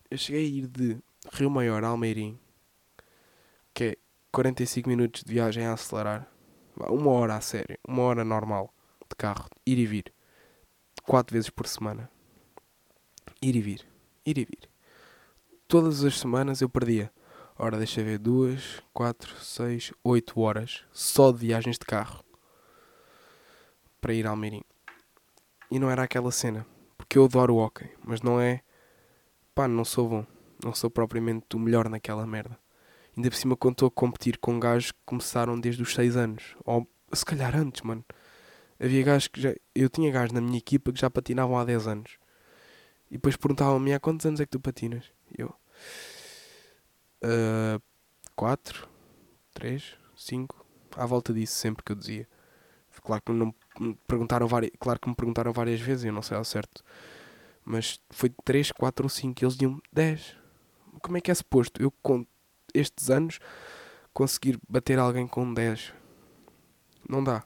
Eu 0.09 0.17
cheguei 0.17 0.43
a 0.43 0.47
ir 0.47 0.67
de 0.67 0.97
Rio 1.31 1.49
Maior 1.49 1.83
a 1.83 1.87
Almeirim, 1.87 2.39
que 3.73 3.83
é 3.83 3.97
45 4.31 4.89
minutos 4.89 5.23
de 5.23 5.31
viagem 5.31 5.65
a 5.65 5.73
acelerar. 5.73 6.27
Uma 6.75 7.11
hora 7.11 7.35
a 7.35 7.41
sério, 7.41 7.77
uma 7.87 8.03
hora 8.03 8.25
normal 8.25 8.73
de 9.09 9.15
carro, 9.15 9.47
ir 9.65 9.77
e 9.77 9.85
vir. 9.85 10.13
Quatro 11.03 11.33
vezes 11.33 11.49
por 11.49 11.67
semana. 11.67 12.09
Ir 13.41 13.55
e 13.55 13.61
vir, 13.61 13.90
ir 14.31 14.37
e 14.37 14.45
vir. 14.45 14.69
Todas 15.67 16.03
as 16.03 16.19
semanas 16.19 16.61
eu 16.61 16.69
perdia 16.69 17.11
Ora, 17.63 17.77
deixa 17.77 18.01
ver, 18.01 18.17
duas, 18.17 18.81
quatro, 18.91 19.35
seis, 19.37 19.93
oito 20.03 20.39
horas 20.39 20.83
só 20.91 21.31
de 21.31 21.37
viagens 21.37 21.77
de 21.77 21.85
carro 21.85 22.23
para 24.01 24.15
ir 24.15 24.25
a 24.25 24.31
Almeirim. 24.31 24.63
E 25.69 25.77
não 25.77 25.87
era 25.87 26.01
aquela 26.01 26.31
cena, 26.31 26.65
porque 26.97 27.19
eu 27.19 27.25
adoro 27.25 27.53
o 27.53 27.57
hockey, 27.59 27.87
mas 28.03 28.23
não 28.23 28.41
é. 28.41 28.61
pá, 29.53 29.67
não 29.67 29.85
sou 29.85 30.09
bom, 30.09 30.25
não 30.63 30.73
sou 30.73 30.89
propriamente 30.89 31.55
o 31.55 31.59
melhor 31.59 31.87
naquela 31.87 32.25
merda. 32.25 32.57
Ainda 33.15 33.29
por 33.29 33.35
cima, 33.35 33.53
estou 33.53 33.87
a 33.87 33.91
competir 33.91 34.39
com 34.39 34.59
gajos 34.59 34.91
que 34.91 34.99
começaram 35.05 35.59
desde 35.59 35.83
os 35.83 35.93
6 35.93 36.17
anos, 36.17 36.55
ou 36.65 36.89
se 37.13 37.23
calhar 37.23 37.55
antes, 37.55 37.83
mano. 37.83 38.03
Havia 38.79 39.03
gajos 39.03 39.27
que 39.27 39.39
já. 39.39 39.53
Eu 39.75 39.87
tinha 39.87 40.11
gajos 40.11 40.31
na 40.31 40.41
minha 40.41 40.57
equipa 40.57 40.91
que 40.91 40.99
já 40.99 41.11
patinavam 41.11 41.59
há 41.59 41.63
10 41.63 41.85
anos. 41.87 42.17
E 43.11 43.15
depois 43.15 43.35
perguntavam-me 43.35 43.93
há 43.93 43.99
quantos 43.99 44.25
anos 44.25 44.39
é 44.39 44.45
que 44.45 44.51
tu 44.51 44.59
patinas? 44.59 45.11
Eu. 45.37 45.53
4, 48.35 48.89
3, 49.53 49.97
5, 50.15 50.65
à 50.95 51.05
volta 51.05 51.33
disso 51.33 51.53
sempre 51.55 51.83
que 51.83 51.91
eu 51.91 51.95
dizia. 51.95 52.27
Claro 53.03 53.21
que, 53.21 53.31
não 53.31 53.53
me 53.79 53.95
perguntaram 54.07 54.47
várias, 54.47 54.71
claro 54.79 54.99
que 54.99 55.09
me 55.09 55.15
perguntaram 55.15 55.51
várias 55.51 55.79
vezes 55.79 56.05
eu 56.05 56.13
não 56.13 56.21
sei 56.21 56.37
ao 56.37 56.45
certo. 56.45 56.83
Mas 57.65 57.99
foi 58.09 58.29
3, 58.43 58.71
4 58.71 59.05
ou 59.05 59.09
5 59.09 59.41
e 59.41 59.45
eles 59.45 59.55
diziam 59.55 59.81
10. 59.91 60.37
Como 61.01 61.17
é 61.17 61.21
que 61.21 61.29
é 61.29 61.33
suposto 61.33 61.81
eu 61.81 61.91
com 62.01 62.25
estes 62.73 63.09
anos 63.09 63.39
conseguir 64.13 64.59
bater 64.69 64.97
alguém 64.97 65.27
com 65.27 65.53
10? 65.53 65.93
Não 67.09 67.23
dá. 67.23 67.43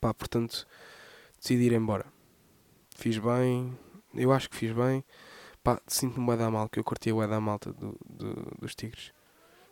Pá, 0.00 0.12
portanto, 0.12 0.66
decidi 1.38 1.64
ir 1.64 1.72
embora. 1.72 2.06
Fiz 2.96 3.18
bem, 3.18 3.76
eu 4.14 4.32
acho 4.32 4.48
que 4.50 4.56
fiz 4.56 4.72
bem. 4.72 5.04
Pá, 5.62 5.80
sinto-me 5.86 6.24
bué 6.26 6.36
da 6.36 6.50
mal, 6.50 6.68
que 6.68 6.78
eu 6.78 6.84
curti 6.84 7.12
o 7.12 7.26
da 7.26 7.40
malta 7.40 7.72
do, 7.72 7.98
do, 8.08 8.34
dos 8.60 8.74
Tigres. 8.74 9.12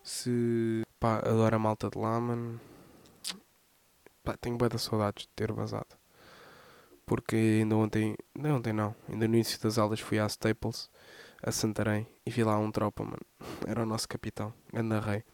Se, 0.02 0.84
pá, 1.00 1.18
adoro 1.18 1.56
a 1.56 1.58
malta 1.58 1.88
de 1.90 1.98
lá, 1.98 2.20
mano. 2.20 2.60
Pá, 4.22 4.36
tenho 4.36 4.56
bué 4.56 4.68
da 4.68 4.78
saudades 4.78 5.24
de 5.24 5.28
ter 5.34 5.52
vazado. 5.52 5.96
Porque 7.06 7.36
ainda 7.36 7.76
ontem, 7.76 8.16
não 8.34 8.56
ontem 8.56 8.72
não, 8.72 8.94
ainda 9.08 9.28
no 9.28 9.34
início 9.34 9.60
das 9.60 9.78
aulas 9.78 10.00
fui 10.00 10.18
à 10.18 10.26
Staples, 10.26 10.90
a 11.42 11.52
Santarém, 11.52 12.06
e 12.26 12.30
vi 12.30 12.42
lá 12.42 12.58
um 12.58 12.70
tropa, 12.70 13.04
mano. 13.04 13.22
Era 13.66 13.82
o 13.82 13.86
nosso 13.86 14.08
capitão, 14.08 14.52
Ganda 14.72 15.00
Rei. 15.00 15.24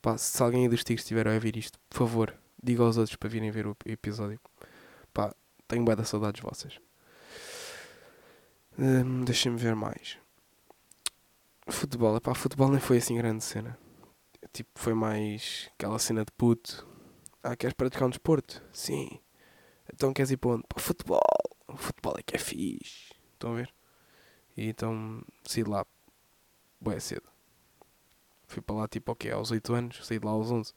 Pá, 0.00 0.16
se 0.16 0.42
alguém 0.42 0.62
aí 0.62 0.68
dos 0.68 0.84
Tigres 0.84 1.02
estiver 1.02 1.26
a 1.26 1.32
ouvir 1.32 1.56
isto, 1.56 1.78
por 1.88 1.98
favor, 1.98 2.34
diga 2.62 2.82
aos 2.82 2.96
outros 2.98 3.16
para 3.16 3.28
virem 3.28 3.50
ver 3.50 3.66
o 3.66 3.76
episódio. 3.86 4.38
Pá, 5.12 5.34
tenho 5.66 5.84
bué 5.84 5.96
da 5.96 6.04
saudades 6.04 6.40
vossas. 6.40 6.78
Hum, 8.78 9.24
Deixa-me 9.24 9.56
ver 9.56 9.74
mais. 9.74 10.18
Futebol, 11.68 12.20
pá, 12.20 12.34
futebol 12.34 12.70
nem 12.70 12.80
foi 12.80 12.98
assim 12.98 13.16
grande 13.16 13.42
cena. 13.44 13.78
Tipo, 14.52 14.70
foi 14.76 14.94
mais 14.94 15.68
aquela 15.74 15.98
cena 15.98 16.24
de 16.24 16.32
puto. 16.32 16.86
Ah, 17.42 17.56
queres 17.56 17.74
praticar 17.74 18.06
um 18.06 18.10
desporto? 18.10 18.62
Sim. 18.72 19.20
Então 19.92 20.12
queres 20.12 20.30
ir 20.30 20.36
para 20.36 20.50
onde? 20.50 20.64
Para 20.68 20.78
o 20.78 20.80
futebol. 20.80 21.20
O 21.66 21.76
futebol 21.76 22.14
é 22.18 22.22
que 22.22 22.36
é 22.36 22.38
fixe. 22.38 23.12
Estão 23.34 23.52
a 23.52 23.56
ver? 23.56 23.74
E 24.56 24.68
então 24.68 25.22
saí 25.44 25.64
de 25.64 25.70
lá. 25.70 25.84
Boé 26.80 27.00
cedo. 27.00 27.28
Fui 28.46 28.62
para 28.62 28.76
lá 28.76 28.88
tipo, 28.88 29.12
ok, 29.12 29.30
aos 29.30 29.50
8 29.50 29.74
anos. 29.74 30.06
Saí 30.06 30.18
de 30.18 30.24
lá 30.24 30.32
aos 30.32 30.50
11. 30.50 30.72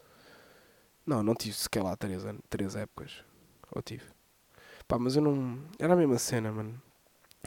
Não, 1.06 1.24
não 1.24 1.36
tive 1.36 1.54
sequer 1.56 1.84
lá 1.84 1.96
3 1.96 2.26
anos. 2.26 2.42
3 2.50 2.76
épocas. 2.76 3.24
Ou 3.72 3.82
tive. 3.82 4.06
Pá, 4.88 4.98
mas 5.00 5.16
eu 5.16 5.22
não. 5.22 5.64
Era 5.80 5.94
a 5.94 5.98
mesma 5.98 6.18
cena, 6.18 6.52
mano. 6.52 6.82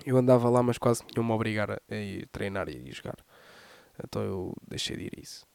Eu 0.05 0.17
andava 0.17 0.49
lá, 0.51 0.63
mas 0.63 0.79
quase 0.79 1.05
tinham-me 1.05 1.31
a 1.31 1.35
obrigar 1.35 1.71
a 1.71 1.95
ir 1.95 2.27
treinar 2.33 2.69
e 2.69 2.89
a 2.89 2.93
jogar. 2.93 3.17
Então 4.03 4.23
eu 4.23 4.55
deixei 4.67 4.97
de 4.97 5.05
ir 5.05 5.13
a 5.17 5.21
isso. 5.21 5.47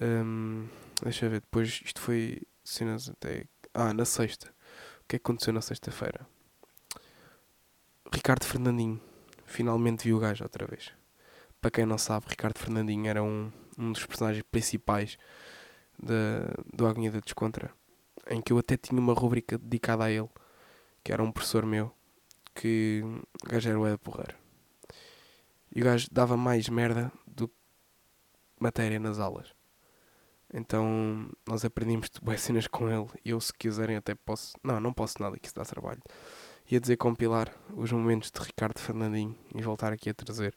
Hum, 0.00 0.66
deixa 1.02 1.26
eu 1.26 1.30
ver, 1.30 1.40
depois 1.40 1.80
isto 1.84 2.00
foi 2.00 2.42
cenas 2.64 3.08
até. 3.10 3.44
Ah, 3.74 3.92
na 3.92 4.04
sexta. 4.04 4.48
O 5.02 5.08
que 5.08 5.16
é 5.16 5.18
que 5.18 5.22
aconteceu 5.24 5.52
na 5.52 5.60
sexta-feira? 5.60 6.26
Ricardo 8.12 8.44
Fernandinho. 8.44 9.00
Finalmente 9.44 10.04
vi 10.04 10.14
o 10.14 10.18
gajo 10.18 10.44
outra 10.44 10.66
vez. 10.66 10.92
Para 11.60 11.70
quem 11.70 11.86
não 11.86 11.98
sabe, 11.98 12.26
Ricardo 12.28 12.58
Fernandinho 12.58 13.06
era 13.06 13.22
um, 13.22 13.52
um 13.78 13.92
dos 13.92 14.04
personagens 14.04 14.44
principais 14.50 15.18
da, 15.98 16.14
do 16.72 16.86
Agonia 16.86 17.10
da 17.10 17.20
Descontra. 17.20 17.70
Em 18.28 18.40
que 18.40 18.52
eu 18.52 18.58
até 18.58 18.76
tinha 18.76 19.00
uma 19.00 19.14
rubrica 19.14 19.58
dedicada 19.58 20.04
a 20.04 20.10
ele. 20.10 20.28
Que 21.04 21.12
era 21.12 21.22
um 21.22 21.30
professor 21.30 21.66
meu. 21.66 21.92
Que 22.54 23.02
o 23.44 23.48
gajo 23.48 23.68
era 23.68 23.80
o 23.80 23.86
Ed 23.86 23.98
Porreiro. 23.98 24.36
E 25.74 25.80
o 25.80 25.84
gajo 25.84 26.06
dava 26.10 26.36
mais 26.36 26.68
merda 26.68 27.10
do 27.26 27.48
que 27.48 27.54
matéria 28.60 29.00
nas 29.00 29.18
aulas. 29.18 29.54
Então 30.52 31.30
nós 31.46 31.64
aprendemos 31.64 32.10
boas 32.22 32.40
cenas 32.42 32.66
com 32.66 32.88
ele. 32.88 33.08
E 33.24 33.30
eu, 33.30 33.40
se 33.40 33.52
quiserem, 33.52 33.96
até 33.96 34.14
posso. 34.14 34.54
Não, 34.62 34.78
não 34.78 34.92
posso 34.92 35.20
nada, 35.20 35.38
que 35.38 35.46
isso 35.46 35.54
dá 35.54 35.64
trabalho. 35.64 36.02
Ia 36.70 36.80
dizer 36.80 36.96
compilar 36.96 37.52
os 37.74 37.90
momentos 37.90 38.30
de 38.30 38.40
Ricardo 38.40 38.78
Fernandinho 38.78 39.36
e 39.54 39.62
voltar 39.62 39.92
aqui 39.92 40.10
a 40.10 40.14
trazer. 40.14 40.54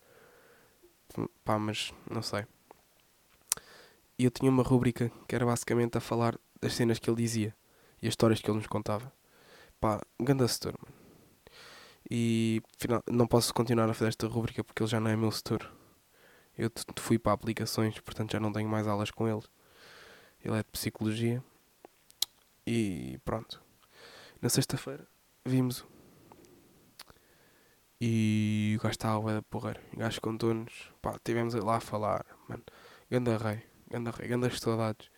Pá, 1.43 1.58
mas 1.58 1.93
não 2.10 2.21
sei. 2.21 2.45
E 4.17 4.25
eu 4.25 4.31
tinha 4.31 4.49
uma 4.49 4.63
rúbrica 4.63 5.12
que 5.27 5.36
era 5.36 5.45
basicamente 5.45 5.97
a 5.97 6.01
falar 6.01 6.38
das 6.62 6.73
cenas 6.73 6.99
que 6.99 7.10
ele 7.10 7.17
dizia 7.17 7.55
e 8.01 8.08
as 8.08 8.12
histórias 8.12 8.39
que 8.39 8.49
ele 8.49 8.58
nos 8.58 8.67
contava. 8.67 9.12
Pá, 9.79 10.01
ganda 10.19 10.47
setor, 10.47 10.75
mano. 10.81 11.04
E 12.09 12.61
final, 12.77 13.03
não 13.09 13.27
posso 13.27 13.53
continuar 13.53 13.89
a 13.89 13.93
fazer 13.93 14.09
esta 14.09 14.27
rúbrica 14.27 14.63
porque 14.63 14.83
ele 14.83 14.89
já 14.89 14.99
não 14.99 15.09
é 15.09 15.15
meu 15.15 15.31
setor. 15.31 15.71
Eu 16.57 16.71
fui 16.97 17.19
para 17.19 17.33
aplicações, 17.33 17.99
portanto 17.99 18.31
já 18.31 18.39
não 18.39 18.51
tenho 18.51 18.69
mais 18.69 18.87
aulas 18.87 19.11
com 19.11 19.27
ele. 19.27 19.43
Ele 20.43 20.55
é 20.55 20.59
de 20.59 20.69
psicologia. 20.71 21.43
E 22.65 23.19
pronto. 23.25 23.61
Na 24.41 24.49
sexta-feira 24.49 25.07
vimos-o. 25.45 25.87
E 27.99 28.75
o 28.77 28.83
gajo 28.83 28.91
estava 28.91 29.37
a 29.37 29.41
porreiro. 29.41 29.81
O 29.93 29.97
gajo 29.97 30.21
contou-nos. 30.21 30.91
Pá, 31.01 31.17
tivemos 31.23 31.53
lá 31.55 31.77
a 31.77 31.79
falar. 31.79 32.25
Mano, 32.47 32.63
ganda 33.09 33.37
rei. 33.37 33.63
Ganda 33.89 34.11
rei. 34.11 34.27
Gandas 34.27 34.59
saudades. 34.59 35.09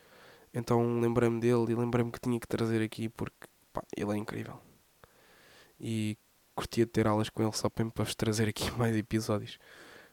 Então 0.53 0.99
lembrei-me 0.99 1.39
dele 1.39 1.71
e 1.71 1.75
lembrei-me 1.75 2.11
que 2.11 2.19
tinha 2.19 2.39
que 2.39 2.47
trazer 2.47 2.81
aqui 2.81 3.09
porque 3.09 3.47
pá, 3.73 3.83
ele 3.95 4.13
é 4.13 4.17
incrível. 4.17 4.59
E 5.79 6.17
curtia 6.57 6.87
de 6.87 6.91
ter 6.91 7.05
aulas 7.05 7.29
com 7.29 7.43
ele 7.43 7.51
só 7.53 7.69
para 7.69 7.85
vos 8.03 8.15
trazer 8.15 8.49
aqui 8.49 8.71
mais 8.75 8.97
episódios. 8.97 9.59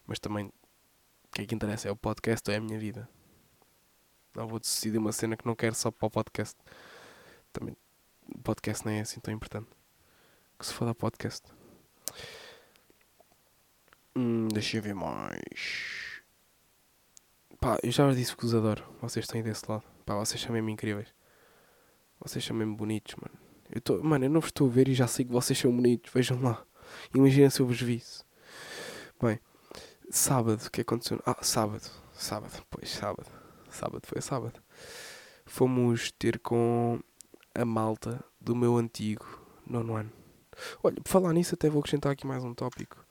Mas 0.06 0.18
também, 0.18 0.46
o 0.46 1.28
que 1.32 1.42
é 1.42 1.46
que 1.46 1.54
interessa? 1.54 1.88
É 1.88 1.90
o 1.90 1.96
podcast 1.96 2.48
ou 2.50 2.54
é 2.54 2.58
a 2.58 2.60
minha 2.60 2.78
vida? 2.78 3.08
Não 4.36 4.46
vou 4.46 4.60
decidir 4.60 4.98
uma 4.98 5.12
cena 5.12 5.36
que 5.36 5.46
não 5.46 5.54
quero 5.54 5.74
só 5.74 5.90
para 5.90 6.06
o 6.06 6.10
podcast. 6.10 6.56
Também, 7.50 7.74
o 8.34 8.38
podcast 8.40 8.86
nem 8.86 8.98
é 8.98 9.00
assim 9.00 9.20
tão 9.20 9.32
importante. 9.32 9.70
Que 10.58 10.66
se 10.66 10.74
for 10.74 10.84
da 10.84 10.94
podcast. 10.94 11.50
Hum, 14.14 14.48
deixa 14.48 14.76
eu 14.76 14.82
ver 14.82 14.94
mais. 14.94 16.20
Pá, 17.58 17.78
eu 17.82 17.90
já 17.90 18.06
vos 18.06 18.16
disse 18.16 18.36
que 18.36 18.44
os 18.44 18.54
adoro. 18.54 18.84
Vocês 19.00 19.24
estão 19.24 19.38
aí 19.38 19.42
desse 19.42 19.64
lado. 19.70 19.84
Pá, 20.04 20.14
vocês 20.16 20.40
são 20.40 20.52
mesmo 20.52 20.68
incríveis. 20.68 21.08
Vocês 22.20 22.44
são 22.44 22.54
mesmo 22.54 22.76
bonitos, 22.76 23.14
mano. 23.16 23.43
Eu 23.70 23.80
tô, 23.80 24.02
mano, 24.02 24.24
eu 24.24 24.30
não 24.30 24.40
vos 24.40 24.48
estou 24.48 24.68
a 24.68 24.70
ver 24.70 24.88
e 24.88 24.94
já 24.94 25.06
sei 25.06 25.24
que 25.24 25.32
vocês 25.32 25.58
são 25.58 25.74
bonitos. 25.74 26.12
Vejam 26.12 26.40
lá. 26.40 26.64
Imagina 27.14 27.50
se 27.50 27.60
eu 27.60 27.66
vos 27.66 27.80
visse. 27.80 28.24
Bem, 29.20 29.40
sábado, 30.10 30.62
o 30.64 30.70
que 30.70 30.82
aconteceu? 30.82 31.20
Ah, 31.26 31.36
sábado. 31.42 31.90
Sábado, 32.12 32.62
pois, 32.70 32.90
sábado. 32.90 33.30
Sábado, 33.70 34.06
foi 34.06 34.20
sábado. 34.20 34.62
Fomos 35.46 36.12
ter 36.12 36.38
com 36.38 37.00
a 37.54 37.64
malta 37.64 38.24
do 38.40 38.54
meu 38.54 38.76
antigo 38.76 39.26
nono 39.66 39.96
ano. 39.96 40.12
Olha, 40.82 41.00
por 41.00 41.08
falar 41.08 41.32
nisso, 41.32 41.54
até 41.54 41.68
vou 41.68 41.80
acrescentar 41.80 42.12
aqui 42.12 42.26
mais 42.26 42.44
um 42.44 42.54
tópico. 42.54 43.04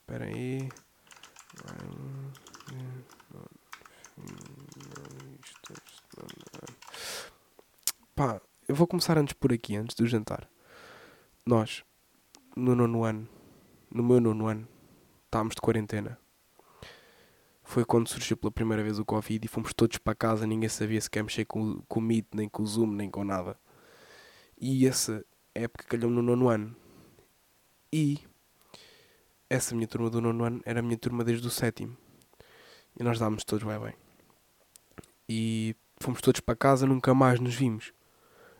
Espera 0.00 0.26
aí. 0.26 0.68
Pá, 8.14 8.40
eu 8.68 8.76
vou 8.76 8.86
começar 8.86 9.18
antes 9.18 9.32
por 9.32 9.52
aqui, 9.52 9.74
antes 9.74 9.96
do 9.96 10.06
jantar. 10.06 10.48
Nós, 11.44 11.82
no 12.54 12.72
nono 12.76 13.02
ano, 13.02 13.28
no 13.90 14.04
meu 14.04 14.20
nono 14.20 14.46
ano, 14.46 14.68
estávamos 15.24 15.56
de 15.56 15.60
quarentena. 15.60 16.16
Foi 17.64 17.84
quando 17.84 18.08
surgiu 18.08 18.36
pela 18.36 18.52
primeira 18.52 18.84
vez 18.84 19.00
o 19.00 19.04
Covid 19.04 19.44
e 19.44 19.48
fomos 19.48 19.74
todos 19.74 19.98
para 19.98 20.14
casa, 20.14 20.46
ninguém 20.46 20.68
sabia 20.68 21.00
se 21.00 21.10
quer 21.10 21.24
mexer 21.24 21.44
com, 21.44 21.82
com 21.88 21.98
o 21.98 22.02
Meet, 22.04 22.26
nem 22.32 22.48
com 22.48 22.62
o 22.62 22.66
Zoom, 22.66 22.92
nem 22.92 23.10
com 23.10 23.24
nada. 23.24 23.58
E 24.56 24.86
essa 24.86 25.24
época 25.52 25.82
calhou 25.82 26.08
no 26.08 26.22
nono 26.22 26.48
ano. 26.48 26.76
E 27.92 28.20
essa 29.50 29.74
minha 29.74 29.88
turma 29.88 30.08
do 30.08 30.20
nono 30.20 30.44
ano 30.44 30.62
era 30.64 30.78
a 30.78 30.82
minha 30.84 30.96
turma 30.96 31.24
desde 31.24 31.48
o 31.48 31.50
sétimo. 31.50 31.96
E 32.96 33.02
nós 33.02 33.18
dávamos 33.18 33.42
todos 33.42 33.66
bem 33.66 33.80
bem. 33.80 33.94
E 35.28 35.74
fomos 35.98 36.20
todos 36.20 36.40
para 36.40 36.54
casa, 36.54 36.86
nunca 36.86 37.12
mais 37.12 37.40
nos 37.40 37.56
vimos. 37.56 37.92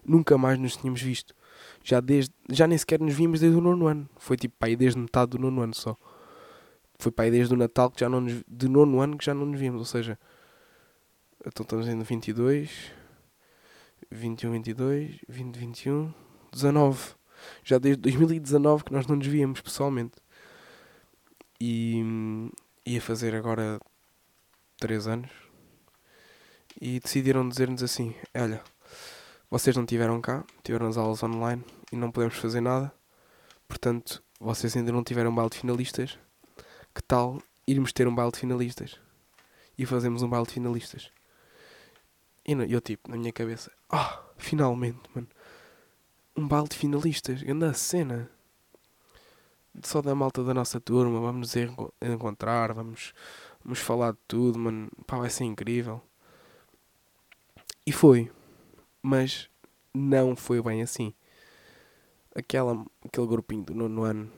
Nunca 0.05 0.37
mais 0.37 0.59
nos 0.59 0.77
tínhamos 0.77 1.01
visto. 1.01 1.35
Já, 1.83 2.01
desde, 2.01 2.33
já 2.49 2.67
nem 2.67 2.79
sequer 2.79 3.01
nos 3.01 3.15
vimos 3.15 3.41
desde 3.41 3.57
o 3.57 3.61
nono 3.61 3.87
ano. 3.87 4.09
Foi 4.17 4.37
tipo 4.37 4.55
para 4.59 4.69
aí 4.69 4.77
desde 4.77 4.99
metade 4.99 5.33
do 5.33 5.39
nono 5.39 5.63
ano 5.63 5.75
só. 5.75 5.97
Foi 6.99 7.11
para 7.11 7.27
aí 7.27 7.31
desde 7.31 7.53
o 7.53 7.57
Natal 7.57 7.91
que 7.91 8.01
já 8.01 8.09
não 8.09 8.21
nos, 8.21 8.43
de 8.47 8.69
nono 8.69 9.01
ano 9.01 9.19
que 9.19 9.25
já 9.25 9.35
não 9.35 9.47
nos 9.47 9.61
vimos. 9.61 9.81
Ou 9.81 9.87
seja, 9.87 10.19
então 11.47 11.63
estamos 11.63 11.89
em 11.89 11.99
22, 12.01 12.93
21, 14.11 14.53
22, 14.53 15.21
20, 15.29 15.57
21, 15.57 16.15
19. 16.53 17.15
Já 17.63 17.79
desde 17.79 18.01
2019 18.03 18.85
que 18.85 18.93
nós 18.93 19.07
não 19.07 19.17
nos 19.17 19.27
víamos 19.27 19.61
pessoalmente. 19.61 20.17
E 21.61 22.03
ia 22.87 23.01
fazer 23.01 23.35
agora 23.35 23.81
3 24.79 25.07
anos. 25.07 25.31
E 26.81 26.99
decidiram 27.01 27.49
dizer-nos 27.49 27.83
assim: 27.83 28.15
Olha, 28.35 28.63
vocês 29.55 29.77
não 29.77 29.87
tiveram 29.87 30.21
cá, 30.21 30.45
tiveram 30.65 30.89
as 30.89 30.97
aulas 30.97 31.23
online 31.23 31.65
e 31.93 31.97
não 31.97 32.11
podemos 32.11 32.35
fazer 32.35 32.61
nada. 32.61 32.93
Portanto, 33.69 34.21
vocês 34.41 34.77
ainda 34.77 34.91
não 34.91 35.05
tiveram 35.05 35.33
baile 35.33 35.49
de 35.51 35.59
finalistas. 35.59 36.19
Que 36.93 37.01
tal 37.01 37.41
irmos 37.65 37.93
ter 37.93 38.09
um 38.09 38.15
baile 38.15 38.33
de 38.33 38.41
finalistas? 38.41 38.99
E 39.79 39.87
fazemos 39.87 40.23
um 40.25 40.29
baile 40.29 40.45
de 40.45 40.55
finalistas. 40.55 41.09
E 42.45 42.51
eu, 42.69 42.81
tipo, 42.81 43.09
na 43.09 43.17
minha 43.17 43.33
cabeça, 43.33 43.71
ah, 43.89 44.25
finalmente, 44.37 44.99
mano. 45.15 45.29
um 46.37 46.49
baile 46.49 46.67
de 46.69 46.77
finalistas, 46.77 47.41
grande 47.41 47.79
cena. 47.79 48.29
Só 49.85 50.03
da 50.03 50.17
malta 50.17 50.43
da 50.43 50.53
nossa 50.53 50.81
turma, 50.81 51.21
vamos 51.21 51.55
nos 51.55 51.57
enco- 51.57 51.95
encontrar, 52.03 52.73
vamos, 52.73 53.13
vamos 53.63 53.79
falar 53.79 54.15
de 54.15 54.19
tudo, 54.27 54.59
mano. 54.59 54.91
Pá, 55.07 55.17
vai 55.17 55.31
ser 55.31 55.45
incrível. 55.45 56.03
E 57.87 57.93
foi. 57.93 58.33
Mas 59.07 59.51
não 59.93 60.35
foi 60.35 60.63
bem 60.63 60.81
assim. 60.81 61.13
Aquela, 62.35 62.83
aquele 63.05 63.27
grupinho 63.27 63.63
do 63.63 63.75
nono 63.75 64.03
ano 64.03 64.33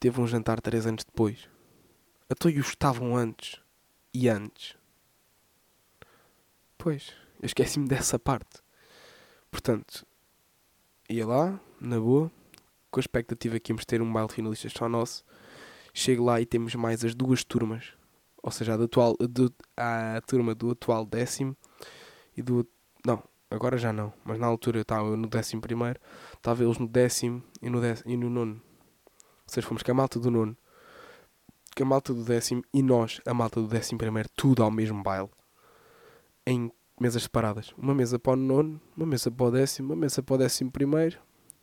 teve 0.00 0.18
um 0.18 0.26
jantar 0.26 0.62
três 0.62 0.86
anos 0.86 1.04
depois. 1.04 1.46
Até 2.26 2.48
os 2.48 2.68
estavam 2.68 3.14
antes. 3.14 3.60
E 4.14 4.30
antes. 4.30 4.76
Pois, 6.78 7.12
eu 7.42 7.44
esqueci-me 7.44 7.86
dessa 7.86 8.18
parte. 8.18 8.62
Portanto, 9.50 10.06
ia 11.06 11.26
lá, 11.26 11.60
na 11.78 12.00
boa, 12.00 12.32
com 12.90 12.98
a 12.98 13.02
expectativa 13.02 13.60
que 13.60 13.72
íamos 13.72 13.84
ter 13.84 14.00
um 14.00 14.10
baile 14.10 14.28
de 14.28 14.36
finalistas 14.36 14.72
só 14.72 14.88
nosso. 14.88 15.22
Chego 15.92 16.24
lá 16.24 16.40
e 16.40 16.46
temos 16.46 16.74
mais 16.76 17.04
as 17.04 17.14
duas 17.14 17.44
turmas. 17.44 17.92
Ou 18.42 18.50
seja, 18.50 18.72
a, 18.72 18.76
do 18.78 18.84
atual, 18.84 19.16
do, 19.18 19.52
a 19.76 20.18
turma 20.26 20.54
do 20.54 20.70
atual 20.70 21.04
décimo 21.04 21.54
e 22.36 22.42
do. 22.42 22.66
Não, 23.04 23.22
agora 23.50 23.76
já 23.76 23.92
não. 23.92 24.12
Mas 24.24 24.38
na 24.38 24.46
altura 24.46 24.78
eu 24.78 24.82
estava 24.82 25.16
no 25.16 25.28
décimo 25.28 25.62
primeiro, 25.62 26.00
estava 26.34 26.62
eles 26.62 26.78
no 26.78 26.88
décimo 26.88 27.42
e 27.60 27.68
no, 27.70 27.80
décimo, 27.80 28.10
e 28.10 28.16
no 28.16 28.30
nono. 28.30 28.54
Ou 28.54 29.52
seja, 29.52 29.66
fomos 29.66 29.82
com 29.82 29.90
a 29.90 29.94
malta 29.94 30.18
do 30.18 30.30
nono, 30.30 30.56
com 31.76 31.82
a 31.82 31.86
malta 31.86 32.14
do 32.14 32.24
décimo 32.24 32.62
e 32.72 32.82
nós, 32.82 33.20
a 33.26 33.34
malta 33.34 33.60
do 33.60 33.68
décimo 33.68 33.98
primeiro, 33.98 34.28
tudo 34.34 34.62
ao 34.62 34.70
mesmo 34.70 35.02
baile. 35.02 35.30
Em 36.46 36.70
mesas 37.00 37.24
separadas. 37.24 37.72
Uma 37.76 37.94
mesa 37.94 38.18
para 38.18 38.32
o 38.32 38.36
nono, 38.36 38.80
uma 38.96 39.06
mesa 39.06 39.30
para 39.30 39.46
o 39.46 39.50
décimo, 39.50 39.92
uma 39.92 39.96
mesa 39.96 40.22
para 40.22 40.34
o 40.34 40.38
décimo 40.38 40.70
primeiro, 40.70 41.18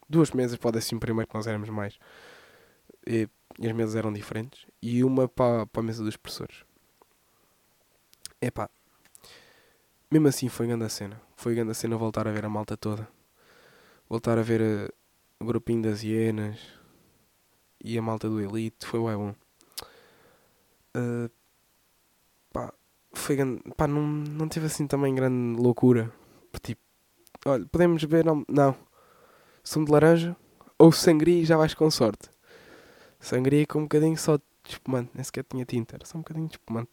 duas 0.10 0.32
mesas 0.32 0.58
para 0.58 0.70
o 0.70 0.72
décimo 0.72 1.00
primeiro, 1.00 1.28
que 1.28 1.36
nós 1.36 1.48
éramos 1.48 1.70
mais. 1.70 1.98
E, 3.08 3.28
e 3.60 3.68
as 3.68 3.74
mesas 3.74 3.96
eram 3.96 4.12
diferentes. 4.12 4.66
E 4.82 5.04
uma 5.04 5.28
para, 5.28 5.66
para 5.66 5.82
a 5.82 5.86
mesa 5.86 6.04
dos 6.04 6.18
professores. 6.18 6.64
Epá. 8.42 8.70
Mesmo 10.12 10.28
assim 10.28 10.50
foi 10.50 10.68
grande 10.68 10.84
a 10.84 10.90
cena. 10.90 11.22
Foi 11.38 11.56
grande 11.56 11.72
a 11.72 11.74
cena 11.74 11.96
voltar 11.96 12.28
a 12.28 12.32
ver 12.32 12.44
a 12.44 12.50
malta 12.50 12.76
toda. 12.76 13.08
Voltar 14.10 14.38
a 14.38 14.42
ver 14.42 14.60
eh, 14.60 14.90
o 15.40 15.46
grupinho 15.46 15.82
das 15.84 16.04
hienas 16.04 16.60
e 17.82 17.98
a 17.98 18.02
malta 18.02 18.28
do 18.28 18.42
Elite. 18.42 18.86
Foi 18.86 19.00
bem 19.00 19.16
bom. 19.16 19.36
Eh, 20.96 21.30
pá, 22.52 22.74
foi 23.14 23.38
grande. 23.38 23.62
Pá, 23.78 23.88
não, 23.88 24.02
não 24.02 24.50
teve 24.50 24.66
assim 24.66 24.86
também 24.86 25.16
grande 25.16 25.62
loucura. 25.62 26.12
Tipo, 26.62 26.82
olha, 27.46 27.66
podemos 27.68 28.04
beber. 28.04 28.26
Não, 28.26 28.46
não. 28.50 28.76
Sumo 29.64 29.86
de 29.86 29.92
laranja 29.94 30.36
ou 30.78 30.92
sangria 30.92 31.42
e 31.42 31.46
já 31.46 31.56
vais 31.56 31.74
com 31.74 31.90
sorte. 31.90 32.30
Sangria 33.18 33.66
com 33.66 33.80
um 33.80 33.84
bocadinho 33.84 34.18
só 34.18 34.36
de 34.36 34.44
espumante. 34.66 35.12
Nem 35.14 35.24
sequer 35.24 35.46
tinha 35.46 35.64
tinta, 35.64 35.96
era 35.96 36.06
só 36.06 36.18
um 36.18 36.22
bocadinho 36.22 36.48
de 36.48 36.56
espumante. 36.56 36.92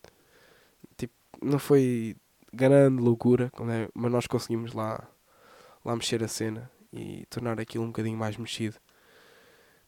Tipo, 0.96 1.14
não 1.42 1.59
foi 1.59 2.16
grande 2.52 3.02
loucura, 3.02 3.50
é- 3.70 3.88
mas 3.94 4.12
nós 4.12 4.26
conseguimos 4.26 4.72
lá, 4.72 5.06
lá 5.84 5.94
mexer 5.94 6.22
a 6.22 6.28
cena 6.28 6.70
e 6.92 7.26
tornar 7.26 7.61
aquilo 7.61 7.84
um 7.84 7.88
bocadinho 7.88 8.16
mais 8.18 8.37
mexido. 8.37 8.76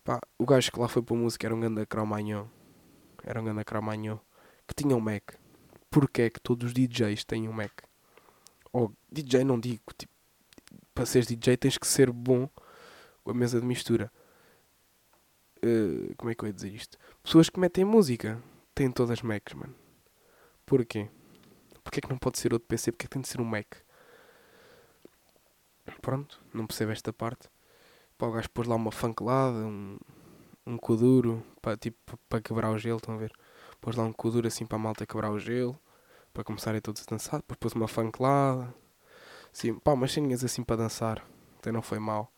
Pá, 0.04 0.20
o 0.38 0.46
gajo 0.46 0.72
que 0.72 0.80
lá 0.80 0.88
foi 0.88 1.02
para 1.02 1.14
a 1.14 1.18
música 1.18 1.46
era 1.46 1.54
um 1.54 1.60
ganda 1.60 1.84
cromagnon. 1.86 2.46
Era 3.22 3.40
um 3.40 3.44
ganda 3.44 3.64
cromagnon 3.64 4.18
que 4.66 4.74
tinha 4.74 4.96
um 4.96 5.00
Mac. 5.00 5.34
Porquê 5.90 6.22
é 6.22 6.30
que 6.30 6.40
todos 6.40 6.68
os 6.68 6.72
DJs 6.72 7.24
têm 7.24 7.48
um 7.48 7.52
Mac? 7.52 7.72
Ou 8.72 8.92
DJ 9.10 9.44
não 9.44 9.58
digo, 9.58 9.82
tipo, 9.96 10.12
para 10.94 11.04
seres 11.04 11.26
DJ 11.26 11.56
tens 11.56 11.76
que 11.76 11.86
ser 11.86 12.10
bom 12.10 12.48
com 13.24 13.30
a 13.30 13.34
mesa 13.34 13.60
de 13.60 13.66
mistura. 13.66 14.10
Eh, 15.62 16.14
como 16.16 16.30
é 16.30 16.34
que 16.34 16.44
eu 16.44 16.46
ia 16.46 16.52
dizer 16.52 16.72
isto? 16.72 16.96
Pessoas 17.22 17.50
que 17.50 17.60
metem 17.60 17.84
música 17.84 18.40
têm 18.74 18.90
todas 18.90 19.20
Macs, 19.22 19.54
mano. 19.54 19.74
Porquê? 20.64 21.08
Porquê 21.90 21.98
é 21.98 22.02
que 22.02 22.10
não 22.10 22.18
pode 22.18 22.38
ser 22.38 22.52
outro 22.52 22.68
PC? 22.68 22.92
Porquê 22.92 23.06
é 23.06 23.08
que 23.08 23.10
tem 23.10 23.20
de 23.20 23.26
ser 23.26 23.40
um 23.40 23.44
Mac? 23.44 23.66
Pronto, 26.00 26.40
não 26.54 26.64
percebo 26.64 26.92
esta 26.92 27.12
parte. 27.12 27.48
Para 28.16 28.28
o 28.28 28.30
gajo 28.30 28.48
pôr 28.50 28.68
lá 28.68 28.76
uma 28.76 28.92
funkelada, 28.92 29.58
um, 29.58 29.98
um 30.64 30.78
coduro, 30.78 31.44
para, 31.60 31.76
tipo, 31.76 32.16
para 32.28 32.40
quebrar 32.40 32.70
o 32.70 32.78
gelo, 32.78 32.98
estão 32.98 33.16
a 33.16 33.18
ver? 33.18 33.32
Pôs 33.80 33.96
lá 33.96 34.04
um 34.04 34.12
coduro 34.12 34.46
assim 34.46 34.64
para 34.64 34.76
a 34.76 34.78
malta 34.78 35.04
quebrar 35.04 35.32
o 35.32 35.38
gelo, 35.40 35.76
para 36.32 36.44
começarem 36.44 36.80
todos 36.80 37.02
a 37.02 37.10
dançar. 37.10 37.40
Depois 37.40 37.58
pôs 37.58 37.72
uma 37.72 37.88
funkelada, 37.88 38.72
assim, 39.52 39.76
pá, 39.80 39.92
umas 39.92 40.12
ceninhas 40.12 40.44
assim 40.44 40.62
para 40.62 40.76
dançar. 40.76 41.26
Até 41.58 41.72
não 41.72 41.82
foi 41.82 41.98
mal. 41.98 42.32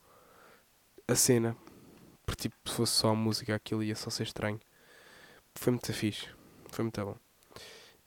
A 1.07 1.13
cena, 1.13 1.55
porque 2.25 2.49
tipo, 2.49 2.55
se 2.67 2.75
fosse 2.75 2.93
só 2.93 3.09
a 3.09 3.15
música, 3.15 3.53
aquilo 3.53 3.83
ia 3.83 3.95
só 3.95 4.09
ser 4.09 4.23
estranho. 4.23 4.59
Foi 5.53 5.69
muito 5.69 5.93
fixe, 5.93 6.27
foi 6.71 6.83
muito 6.85 7.05
bom. 7.05 7.15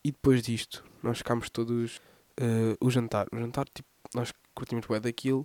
E 0.07 0.13
depois 0.13 0.41
disto, 0.41 0.85
nós 1.03 1.19
ficámos 1.19 1.51
todos. 1.51 2.01
eh, 2.37 2.77
o 2.81 2.89
jantar. 2.89 3.27
O 3.33 3.37
jantar, 3.37 3.69
tipo, 3.69 3.89
nós 4.15 4.33
curtimos 4.55 4.87
bem 4.87 5.01
daquilo 5.01 5.45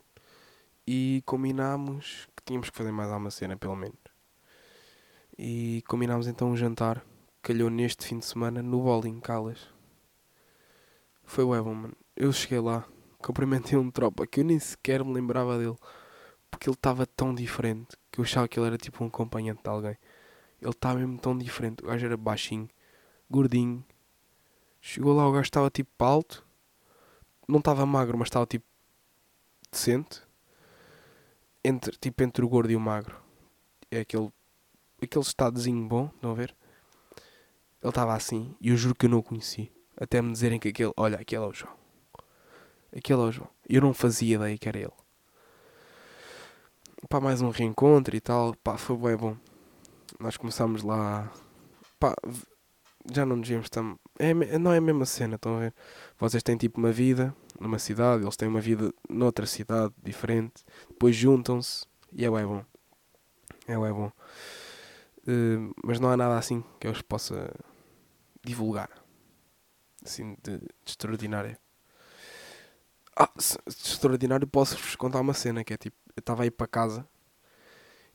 e 0.86 1.24
combinámos 1.26 2.28
que 2.38 2.43
tínhamos 2.45 2.69
que 2.69 2.78
fazer 2.78 2.91
mais 2.91 3.10
alguma 3.10 3.32
cena, 3.32 3.58
pelo 3.58 3.76
menos. 3.76 3.97
E 5.36 5.84
combinámos 5.88 6.28
então 6.28 6.52
um 6.52 6.56
jantar. 6.56 7.04
Calhou 7.41 7.71
neste 7.71 8.06
fim 8.06 8.19
de 8.19 8.26
semana 8.28 8.62
no 8.62 8.84
Bowling 8.84 9.19
Calas. 9.19 9.67
Foi 11.24 11.43
bué 11.43 11.60
bom, 11.60 11.74
mano. 11.74 11.97
Eu 12.15 12.32
cheguei 12.32 12.60
lá, 12.60 12.86
cumprimentei 13.17 13.80
um 13.80 13.89
tropa 13.89 14.28
que 14.28 14.41
eu 14.41 14.45
nem 14.45 14.60
sequer 14.60 15.04
me 15.04 15.12
lembrava 15.12 15.58
dele. 15.58 15.78
Porque 16.52 16.69
ele 16.69 16.76
estava 16.76 17.08
tão 17.08 17.34
diferente 17.34 17.97
que 18.12 18.19
eu 18.19 18.24
achava 18.24 18.47
que 18.47 18.60
ele 18.60 18.67
era 18.67 18.78
tipo 18.78 19.04
um 19.04 19.08
acompanhante 19.08 19.63
de 19.63 19.69
alguém. 19.71 19.97
Ele 20.62 20.69
estava 20.69 21.00
mesmo 21.00 21.17
tão 21.17 21.36
diferente. 21.36 21.84
O 21.84 21.88
gajo 21.88 22.06
era 22.06 22.15
baixinho, 22.15 22.69
gordinho. 23.28 23.84
Chegou 24.82 25.13
lá, 25.13 25.28
o 25.28 25.32
gajo 25.32 25.44
estava 25.44 25.70
tipo 25.70 26.04
alto. 26.04 26.46
Não 27.48 27.60
estava 27.60 27.86
magro, 27.86 28.17
mas 28.17 28.28
estava 28.28 28.48
tipo 28.48 28.65
decente. 29.72 30.22
Entre, 31.63 31.96
tipo 31.98 32.24
entre 32.24 32.44
o 32.44 32.50
gordo 32.50 32.72
e 32.72 32.76
o 32.76 32.80
magro. 32.80 33.15
É 33.91 34.00
aquele, 34.00 34.32
aquele 35.02 35.24
estadozinho 35.24 35.88
bom, 35.88 36.10
estão 36.15 36.32
a 36.32 36.34
ver? 36.34 36.56
Ele 37.82 37.89
estava 37.89 38.15
assim 38.15 38.56
e 38.60 38.70
eu 38.70 38.78
juro 38.78 38.96
que 38.96 39.06
eu 39.06 39.10
não 39.10 39.20
o 39.20 39.24
conheci. 39.24 39.72
Até 39.96 40.22
me 40.22 40.32
dizerem 40.32 40.60
que 40.60 40.70
aquele, 40.70 40.94
olha, 40.98 41.20
aquele 41.20 41.44
é 41.44 41.48
o 41.48 41.54
João. 41.54 41.74
Aquele 42.96 43.22
é 43.22 43.24
o 43.24 43.32
João. 43.32 43.50
Eu 43.70 43.82
não 43.82 43.94
fazia 43.94 44.36
ideia 44.36 44.58
que 44.58 44.67
era 44.67 44.80
ele. 44.80 44.94
Pá, 47.08 47.20
mais 47.20 47.41
um 47.41 47.50
reencontro 47.50 48.15
e 48.15 48.22
tal. 48.22 48.56
Pá, 48.63 48.78
foi 48.78 48.98
bem 48.98 49.17
bom. 49.17 49.38
Nós 50.20 50.38
começámos 50.38 50.84
lá. 50.84 51.32
Pá, 52.00 52.15
já 53.12 53.26
não 53.26 53.36
nos 53.36 53.48
vimos 53.48 53.70
tão. 53.70 54.00
É, 54.19 54.34
não 54.60 54.71
é 54.71 54.78
a 54.78 54.82
mesma 54.82 55.06
cena, 55.06 55.36
estão 55.36 55.58
a 55.58 55.60
ver? 55.62 55.74
Vocês 56.19 56.43
têm 56.43 56.58
tipo 56.58 56.80
uma 56.80 56.91
vida 56.91 57.36
numa 57.60 57.80
cidade, 57.80 58.24
eles 58.24 58.36
têm 58.36 58.47
uma 58.47 58.62
vida 58.62 58.93
noutra 59.10 59.45
cidade 59.45 59.93
diferente. 60.04 60.63
Depois 60.89 61.15
juntam-se 61.15 61.86
e 62.13 62.26
é 62.26 62.30
bem 62.30 62.45
bom. 62.45 62.63
É 63.67 63.78
bem 63.78 63.93
bom. 63.93 64.12
Eh, 65.28 65.74
mas 65.84 66.00
não 66.00 66.10
há 66.10 66.17
nada 66.17 66.38
assim 66.38 66.63
que 66.80 66.88
eu 66.88 66.93
vos 66.93 67.02
possa 67.02 67.54
divulgar. 68.43 68.89
Assim, 70.04 70.36
de, 70.43 70.58
de 70.58 70.67
extraordinário. 70.86 71.58
Ah, 73.15 73.30
de 73.36 73.74
extraordinário 73.74 74.47
posso-vos 74.47 74.95
contar 74.95 75.19
uma 75.19 75.34
cena 75.34 75.63
que 75.63 75.74
é 75.74 75.78
tipo, 75.78 75.97
eu 76.15 76.21
estava 76.21 76.43
a 76.43 76.45
ir 76.45 76.52
para 76.52 76.67
casa 76.67 77.08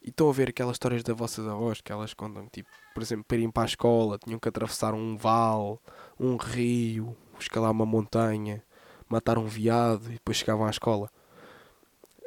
e 0.02 0.10
estão 0.10 0.28
a 0.28 0.32
ver 0.32 0.48
aquelas 0.48 0.74
histórias 0.74 1.02
das 1.02 1.16
vossas 1.16 1.46
avós 1.46 1.80
que 1.80 1.92
elas 1.92 2.14
contam, 2.14 2.48
tipo, 2.48 2.70
por 2.96 3.02
exemplo, 3.02 3.26
para 3.28 3.36
irem 3.36 3.50
para 3.50 3.64
a 3.64 3.66
escola 3.66 4.18
tinham 4.18 4.38
que 4.38 4.48
atravessar 4.48 4.94
um 4.94 5.18
vale, 5.18 5.78
um 6.18 6.34
rio, 6.38 7.14
escalar 7.38 7.70
uma 7.70 7.84
montanha, 7.84 8.64
matar 9.06 9.36
um 9.36 9.44
veado 9.44 10.06
e 10.06 10.12
depois 10.14 10.38
chegavam 10.38 10.64
à 10.64 10.70
escola. 10.70 11.10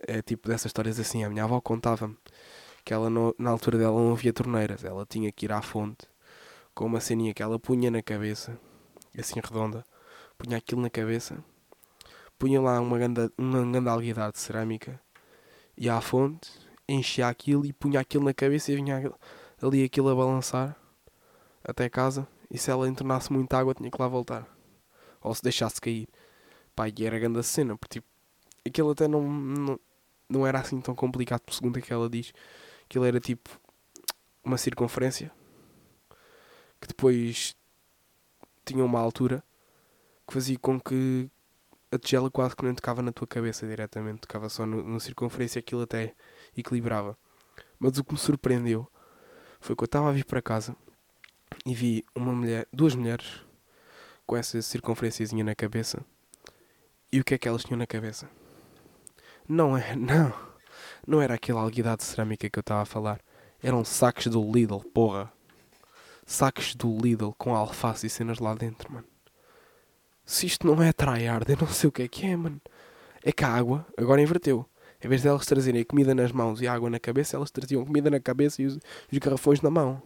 É 0.08 0.22
tipo 0.22 0.48
dessas 0.48 0.68
histórias 0.68 1.00
assim. 1.00 1.24
A 1.24 1.30
minha 1.30 1.44
avó 1.44 1.60
contava-me 1.60 2.16
que 2.86 2.94
ela 2.94 3.10
no- 3.10 3.34
na 3.40 3.50
altura 3.50 3.80
dela 3.80 4.00
não 4.00 4.12
havia 4.12 4.32
torneiras, 4.32 4.84
ela 4.84 5.08
tinha 5.08 5.32
que 5.32 5.48
ir 5.48 5.52
à 5.52 5.60
fonte 5.60 6.08
com 6.76 6.86
uma 6.86 7.00
ceninha 7.00 7.34
que 7.34 7.42
ela 7.42 7.58
punha 7.58 7.90
na 7.90 8.04
cabeça, 8.04 8.56
assim 9.18 9.40
redonda, 9.44 9.84
punha 10.38 10.56
aquilo 10.58 10.82
na 10.84 10.90
cabeça, 10.92 11.44
punha 12.38 12.62
lá 12.62 12.80
uma 12.80 13.00
grande, 13.00 13.32
uma 13.36 13.66
grande 13.66 13.90
alguidade 13.90 14.34
de 14.34 14.40
cerâmica, 14.40 15.02
ia 15.76 15.96
à 15.96 16.00
fonte, 16.02 16.52
enchia 16.88 17.28
aquilo 17.28 17.66
e 17.66 17.74
punha 17.74 18.00
aquilo 18.00 18.24
na 18.24 18.36
cabeça 18.36 18.72
e 18.72 18.76
vinha 18.76 19.12
ali 19.62 19.84
aquilo 19.84 20.10
a 20.10 20.16
balançar 20.16 20.76
até 21.64 21.90
casa. 21.90 22.28
E 22.50 22.58
se 22.58 22.72
ela 22.72 22.88
entornasse 22.88 23.32
muita 23.32 23.58
água, 23.58 23.74
tinha 23.74 23.92
que 23.92 24.02
lá 24.02 24.08
voltar. 24.08 24.48
Ou 25.22 25.34
se 25.36 25.44
deixasse 25.44 25.80
cair. 25.80 26.08
Pá, 26.76 26.88
e 26.88 27.06
era 27.06 27.20
grande 27.20 27.40
a 27.40 27.44
cena, 27.44 27.78
porque 27.78 28.00
tipo, 28.00 28.08
aquilo 28.66 28.92
até 28.92 29.08
não, 29.08 29.22
não, 29.22 29.80
não 30.30 30.48
era 30.48 30.60
assim 30.60 30.80
tão 30.80 30.96
complicado, 30.96 31.42
por 31.42 31.54
segundo 31.54 31.82
que 31.82 31.92
ela 31.92 32.10
diz. 32.10 32.34
Aquilo 32.86 33.06
era 33.06 33.20
tipo 33.20 33.50
uma 34.44 34.58
circunferência 34.58 35.32
que 36.80 36.88
depois 36.88 37.56
tinha 38.66 38.84
uma 38.84 39.00
altura 39.00 39.44
que 40.26 40.34
fazia 40.34 40.58
com 40.58 40.80
que 40.80 41.30
a 41.92 41.98
tigela 41.98 42.30
quase 42.30 42.56
que 42.56 42.64
nem 42.64 42.74
tocava 42.74 43.02
na 43.02 43.12
tua 43.12 43.28
cabeça 43.28 43.68
diretamente, 43.68 44.22
tocava 44.22 44.48
só 44.48 44.66
no 44.66 45.00
circunferência, 45.00 45.60
aquilo 45.60 45.82
até 45.82 46.14
equilibrava. 46.56 47.18
Mas 47.80 47.98
o 47.98 48.04
que 48.04 48.14
me 48.14 48.20
surpreendeu 48.20 48.88
foi 49.60 49.76
que 49.76 49.84
eu 49.84 49.86
estava 49.86 50.10
a 50.10 50.12
vir 50.12 50.26
para 50.26 50.42
casa 50.42 50.76
e 51.66 51.74
vi 51.74 52.06
uma 52.16 52.32
mulher, 52.32 52.68
duas 52.72 52.96
mulheres 52.96 53.46
com 54.26 54.38
essa 54.38 54.62
circunferênciazinha 54.62 55.44
na 55.44 55.56
cabeça. 55.56 56.06
E 57.12 57.20
o 57.20 57.24
que 57.24 57.34
é 57.34 57.38
que 57.38 57.48
elas 57.48 57.64
tinham 57.64 57.78
na 57.78 57.88
cabeça? 57.88 58.30
Não 59.48 59.78
é, 59.78 59.94
não. 59.98 60.34
Não 61.06 61.22
era 61.22 61.34
aquele 61.34 61.58
alguidade 61.58 61.98
de 61.98 62.04
cerâmica 62.04 62.50
que 62.50 62.60
eu 62.60 62.62
estava 62.62 62.82
a 62.82 62.86
falar. 62.86 63.20
Eram 63.62 63.84
sacos 63.84 64.28
do 64.28 64.42
Lidl, 64.42 64.80
porra. 64.94 65.32
Sacos 66.26 66.76
do 66.76 66.96
Lidl 66.98 67.34
com 67.38 67.56
alface 67.56 68.06
e 68.06 68.10
cenas 68.10 68.40
lá 68.40 68.54
dentro, 68.54 68.92
mano. 68.94 69.08
Se 70.24 70.46
isto 70.46 70.68
não 70.68 70.82
é 70.84 70.94
tryhard, 70.94 71.50
eu 71.50 71.58
não 71.60 71.68
sei 71.68 71.90
o 71.90 71.92
que 71.92 72.04
é 72.04 72.08
que 72.08 72.28
é, 72.28 72.36
mano. 72.36 72.62
É 73.24 73.32
que 73.32 73.44
a 73.44 73.50
água 73.50 73.86
agora 73.98 74.22
inverteu. 74.22 74.66
Em 75.02 75.08
vez 75.08 75.22
de 75.22 75.28
elas 75.28 75.46
trazerem 75.46 75.84
comida 75.84 76.14
nas 76.14 76.32
mãos 76.32 76.62
e 76.62 76.68
água 76.68 76.90
na 76.90 77.00
cabeça, 77.00 77.38
elas 77.38 77.52
traziam 77.52 77.86
comida 77.86 78.10
na 78.10 78.20
cabeça 78.20 78.62
e 78.62 78.66
os, 78.66 78.76
os 78.76 79.18
garrafões 79.18 79.62
na 79.62 79.70
mão. 79.70 80.02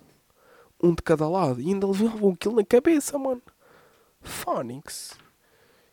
Um 0.81 0.93
de 0.93 1.01
cada 1.01 1.27
lado. 1.27 1.59
E 1.59 1.67
ainda 1.67 1.87
levavam 1.87 2.31
aquilo 2.31 2.55
na 2.55 2.63
cabeça, 2.63 3.17
mano. 3.17 3.41
Phonics. 4.21 5.13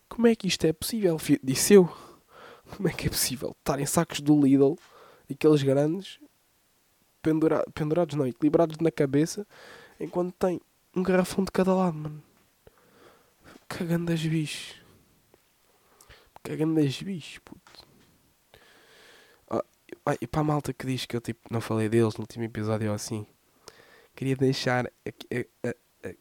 Como 0.07 0.27
é 0.27 0.35
que 0.35 0.47
isto 0.47 0.65
é 0.65 0.73
possível? 0.73 1.17
Disse 1.43 1.73
eu. 1.73 1.89
Como 2.75 2.87
é 2.87 2.93
que 2.93 3.07
é 3.07 3.09
possível 3.09 3.55
estarem 3.59 3.85
sacos 3.85 4.21
do 4.21 4.39
Lidl, 4.39 4.77
aqueles 5.29 5.61
grandes, 5.61 6.19
pendura 7.21 7.65
pendurados, 7.73 8.15
não, 8.15 8.25
equilibrados 8.25 8.77
na 8.77 8.91
cabeça, 8.91 9.45
enquanto 9.99 10.33
tem 10.33 10.61
um 10.95 11.03
garrafão 11.03 11.43
de 11.43 11.51
cada 11.51 11.73
lado, 11.73 11.97
mano. 11.97 12.23
Cagando 13.67 14.11
as 14.11 14.21
bichos. 14.21 14.75
Cagando 16.43 16.79
as 16.79 17.01
bichos, 17.01 17.39
puto. 17.39 17.90
E 20.19 20.27
para 20.27 20.41
a 20.41 20.43
malta 20.43 20.73
que 20.73 20.85
diz 20.85 21.05
que 21.05 21.15
eu 21.15 21.21
tipo, 21.21 21.41
não 21.51 21.61
falei 21.61 21.87
deles 21.87 22.15
no 22.15 22.21
último 22.21 22.43
episódio 22.43 22.89
ou 22.89 22.95
assim, 22.95 23.25
queria 24.15 24.35
deixar 24.35 24.91
aqui, 25.05 25.49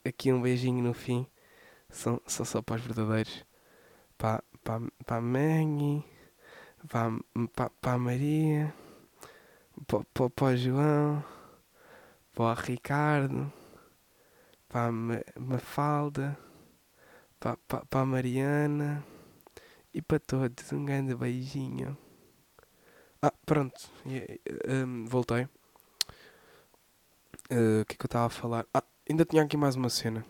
aqui 0.04 0.32
um 0.32 0.42
beijinho 0.42 0.82
no 0.82 0.94
fim. 0.94 1.26
São, 1.88 2.20
são 2.26 2.44
só 2.46 2.62
para 2.62 2.76
os 2.76 2.82
verdadeiros. 2.82 3.44
Para, 4.18 4.44
para, 4.62 4.82
para 5.04 5.16
a 5.16 5.20
Maggie 5.20 6.04
para, 6.88 7.10
para, 7.54 7.70
para 7.70 7.92
a 7.92 7.98
Maria, 7.98 8.74
para, 9.86 10.04
para, 10.14 10.30
para 10.30 10.46
o 10.46 10.56
João, 10.56 11.24
para 12.34 12.44
o 12.44 12.54
Ricardo, 12.54 13.52
para 14.68 14.86
a 14.86 14.92
Mafalda, 15.40 16.38
para, 17.38 17.56
para, 17.68 17.84
para 17.84 18.00
a 18.00 18.06
Mariana 18.06 19.04
e 19.92 20.00
para 20.00 20.18
todos. 20.18 20.72
Um 20.72 20.84
grande 20.84 21.14
beijinho. 21.14 21.96
Ah, 23.22 23.32
pronto, 23.44 23.90
um, 24.66 25.04
voltei. 25.04 25.46
Uh, 27.50 27.82
o 27.82 27.84
que 27.84 27.94
é 27.94 27.96
que 27.96 28.04
eu 28.04 28.06
estava 28.06 28.26
a 28.26 28.30
falar? 28.30 28.66
Ah, 28.72 28.82
ainda 29.08 29.26
tinha 29.26 29.42
aqui 29.42 29.58
mais 29.58 29.76
uma 29.76 29.90
cena. 29.90 30.24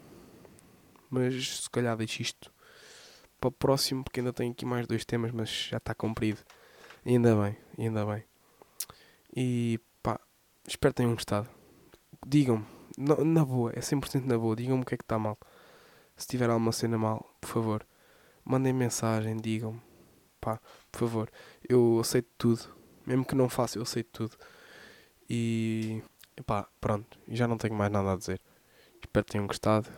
Mas 1.08 1.60
se 1.60 1.70
calhar 1.70 1.96
deixo 1.96 2.20
isto 2.20 2.52
para 3.40 3.48
o 3.48 3.52
próximo, 3.52 4.02
porque 4.02 4.18
ainda 4.20 4.32
tenho 4.32 4.50
aqui 4.50 4.66
mais 4.66 4.88
dois 4.88 5.04
temas, 5.04 5.30
mas 5.30 5.48
já 5.50 5.76
está 5.76 5.94
comprido. 5.94 6.40
ainda 7.06 7.36
bem, 7.36 7.56
ainda 7.78 8.04
bem. 8.04 8.24
E 9.36 9.78
pá, 10.02 10.18
espero 10.66 10.92
que 10.92 10.96
tenham 10.98 11.14
gostado. 11.14 11.48
Digam-me, 12.26 12.66
na, 12.98 13.16
na, 13.24 13.44
boa, 13.44 13.70
é 13.72 13.80
100% 13.80 14.24
na 14.24 14.36
boa, 14.36 14.56
digam-me 14.56 14.82
o 14.82 14.86
que 14.86 14.94
é 14.94 14.98
que 14.98 15.04
está 15.04 15.18
mal. 15.18 15.38
Se 16.16 16.26
tiver 16.26 16.50
alguma 16.50 16.72
cena 16.72 16.98
mal, 16.98 17.36
por 17.40 17.48
favor, 17.48 17.86
mandem 18.44 18.72
mensagem, 18.72 19.36
digam-me. 19.36 19.80
Pá, 20.40 20.60
por 20.90 20.98
favor, 20.98 21.30
eu 21.68 22.00
aceito 22.00 22.28
tudo. 22.36 22.79
Mesmo 23.06 23.24
que 23.24 23.34
não 23.34 23.48
faça, 23.48 23.78
eu 23.78 23.82
aceito 23.82 24.10
tudo. 24.12 24.36
E 25.28 26.02
pá, 26.46 26.68
pronto, 26.80 27.18
já 27.28 27.46
não 27.46 27.56
tenho 27.56 27.74
mais 27.74 27.90
nada 27.90 28.12
a 28.12 28.16
dizer. 28.16 28.40
Espero 29.00 29.24
que 29.24 29.32
tenham 29.32 29.46
gostado. 29.46 29.88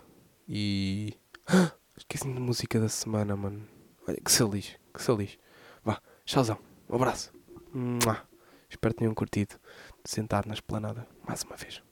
E. 0.47 1.17
Esqueci-me 1.95 2.33
da 2.33 2.39
música 2.39 2.79
da 2.79 2.89
semana, 2.89 3.35
mano. 3.35 3.67
Olha, 4.07 4.17
que 4.19 4.31
se 4.31 4.43
lixe, 4.43 4.77
que 4.93 5.01
se 5.01 5.13
lixe. 5.13 5.37
Vá, 5.83 6.01
tchauzão, 6.25 6.57
um 6.89 6.95
abraço. 6.95 7.31
Mua. 7.71 8.27
Espero 8.69 8.93
que 8.95 8.99
tenham 8.99 9.13
curtido 9.13 9.55
de 10.03 10.09
sentar 10.09 10.47
na 10.47 10.55
esplanada 10.55 11.07
mais 11.27 11.43
uma 11.43 11.55
vez. 11.55 11.82